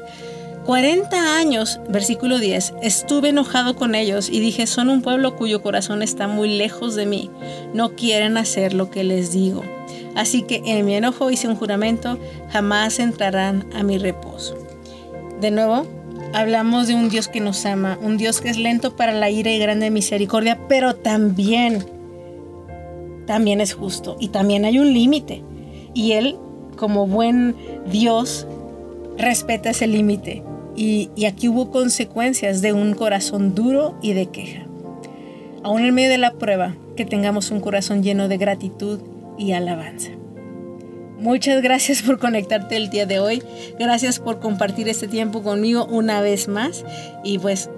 40 0.66 1.38
años, 1.38 1.80
versículo 1.88 2.40
10, 2.40 2.74
estuve 2.82 3.28
enojado 3.28 3.76
con 3.76 3.94
ellos 3.94 4.28
y 4.28 4.40
dije, 4.40 4.66
son 4.66 4.90
un 4.90 5.00
pueblo 5.00 5.36
cuyo 5.36 5.62
corazón 5.62 6.02
está 6.02 6.26
muy 6.26 6.48
lejos 6.58 6.96
de 6.96 7.06
mí. 7.06 7.30
No 7.72 7.94
quieren 7.94 8.36
hacer 8.36 8.74
lo 8.74 8.90
que 8.90 9.04
les 9.04 9.32
digo. 9.32 9.62
Así 10.16 10.42
que 10.42 10.62
en 10.66 10.84
mi 10.84 10.96
enojo 10.96 11.30
hice 11.30 11.46
un 11.46 11.54
juramento, 11.54 12.18
jamás 12.50 12.98
entrarán 12.98 13.64
a 13.76 13.84
mi 13.84 13.96
reposo. 13.96 14.58
De 15.40 15.52
nuevo, 15.52 15.86
hablamos 16.34 16.88
de 16.88 16.96
un 16.96 17.10
Dios 17.10 17.28
que 17.28 17.40
nos 17.40 17.64
ama, 17.64 17.96
un 18.02 18.16
Dios 18.16 18.40
que 18.40 18.50
es 18.50 18.58
lento 18.58 18.96
para 18.96 19.12
la 19.12 19.30
ira 19.30 19.52
y 19.52 19.60
grande 19.60 19.90
misericordia, 19.90 20.58
pero 20.68 20.96
también, 20.96 21.86
también 23.24 23.60
es 23.60 23.72
justo 23.72 24.16
y 24.18 24.30
también 24.30 24.64
hay 24.64 24.80
un 24.80 24.92
límite. 24.92 25.44
Y 25.94 26.12
Él, 26.12 26.36
como 26.76 27.06
buen 27.06 27.54
Dios, 27.88 28.48
respeta 29.16 29.70
ese 29.70 29.86
límite. 29.86 30.42
Y, 30.76 31.10
aquí 31.26 31.48
hubo 31.48 31.70
consecuencias 31.70 32.60
de 32.60 32.72
un 32.72 32.94
corazón 32.94 33.54
duro 33.54 33.98
y 34.02 34.12
de 34.12 34.26
queja. 34.26 34.66
Aún 35.62 35.84
en 35.84 35.94
medio 35.94 36.10
de 36.10 36.18
la 36.18 36.34
prueba, 36.34 36.76
que 36.96 37.04
tengamos 37.04 37.50
un 37.50 37.60
corazón 37.60 38.02
lleno 38.02 38.28
de 38.28 38.36
gratitud 38.36 39.00
y 39.38 39.52
alabanza. 39.52 40.10
Muchas 41.18 41.62
gracias 41.62 42.02
por 42.02 42.18
conectarte 42.18 42.76
el 42.76 42.90
día 42.90 43.06
de 43.06 43.18
hoy. 43.20 43.42
Gracias 43.78 44.20
por 44.20 44.38
compartir 44.38 44.88
este 44.88 45.08
tiempo 45.08 45.42
conmigo 45.42 45.86
una 45.86 46.20
vez 46.20 46.46
más. 46.46 46.84
Y 47.24 47.38
pues 47.38 47.70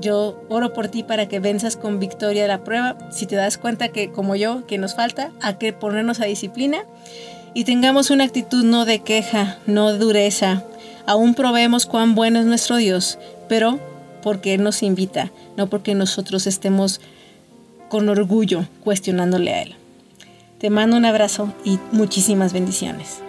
yo 0.00 0.40
oro 0.48 0.72
por 0.72 0.88
ti 0.88 1.02
para 1.02 1.26
que 1.28 1.40
venzas 1.40 1.76
con 1.76 1.98
victoria 1.98 2.46
la 2.46 2.62
prueba. 2.62 2.96
Si 3.10 3.26
te 3.26 3.36
das 3.36 3.58
cuenta 3.58 3.88
que 3.88 4.12
como 4.12 4.36
yo, 4.36 4.64
que 4.66 4.78
nos 4.78 4.94
falta, 4.94 5.32
hay 5.42 5.54
que 5.54 5.72
ponernos 5.72 6.20
a 6.20 6.26
disciplina 6.26 6.84
y 7.52 7.64
tengamos 7.64 8.10
una 8.10 8.24
actitud 8.24 8.64
no 8.64 8.84
de 8.84 9.00
queja, 9.00 9.58
no 9.66 9.92
de 9.92 9.98
dureza. 9.98 10.64
Aún 11.06 11.34
probemos 11.34 11.86
cuán 11.86 12.14
bueno 12.14 12.40
es 12.40 12.46
nuestro 12.46 12.76
Dios, 12.76 13.18
pero 13.48 13.78
porque 14.22 14.54
Él 14.54 14.62
nos 14.62 14.82
invita, 14.82 15.30
no 15.56 15.68
porque 15.68 15.94
nosotros 15.94 16.46
estemos 16.46 17.00
con 17.88 18.08
orgullo 18.08 18.66
cuestionándole 18.82 19.52
a 19.52 19.62
Él. 19.62 19.74
Te 20.58 20.70
mando 20.70 20.96
un 20.96 21.04
abrazo 21.04 21.52
y 21.64 21.78
muchísimas 21.92 22.52
bendiciones. 22.52 23.23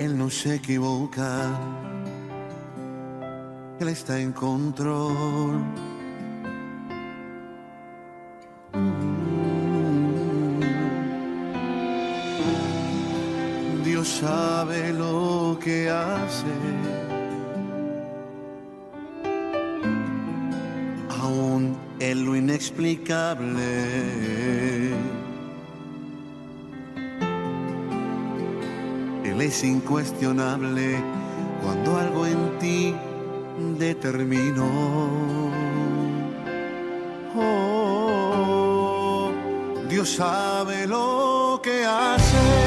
Él 0.00 0.16
no 0.16 0.30
se 0.30 0.54
equivoca. 0.54 1.50
Él 3.78 3.88
está 3.88 4.18
en 4.18 4.32
control. 4.32 5.62
Dios 13.84 14.08
sabe 14.08 14.94
lo 14.94 15.58
que 15.62 15.90
hace. 15.90 16.46
Aún 21.20 21.76
en 21.98 22.24
lo 22.24 22.36
inexplicable. 22.36 24.79
Es 29.40 29.64
incuestionable 29.64 31.02
cuando 31.62 31.96
algo 31.98 32.26
en 32.26 32.58
ti 32.58 32.94
determinó. 33.78 34.68
Oh, 37.36 39.30
Dios 39.88 40.10
sabe 40.10 40.86
lo 40.86 41.60
que 41.62 41.84
hace. 41.84 42.59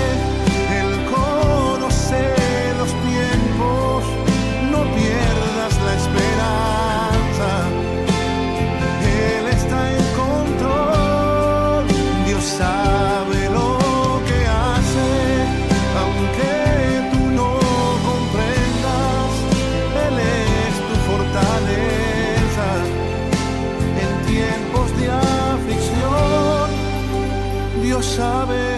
Sabe 28.16 28.73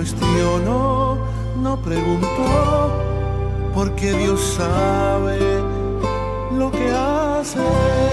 cuestionó, 0.00 1.18
no 1.60 1.76
preguntó, 1.82 2.90
porque 3.74 4.12
Dios 4.12 4.40
sabe 4.56 5.38
lo 6.56 6.70
que 6.70 6.90
hace. 6.90 8.09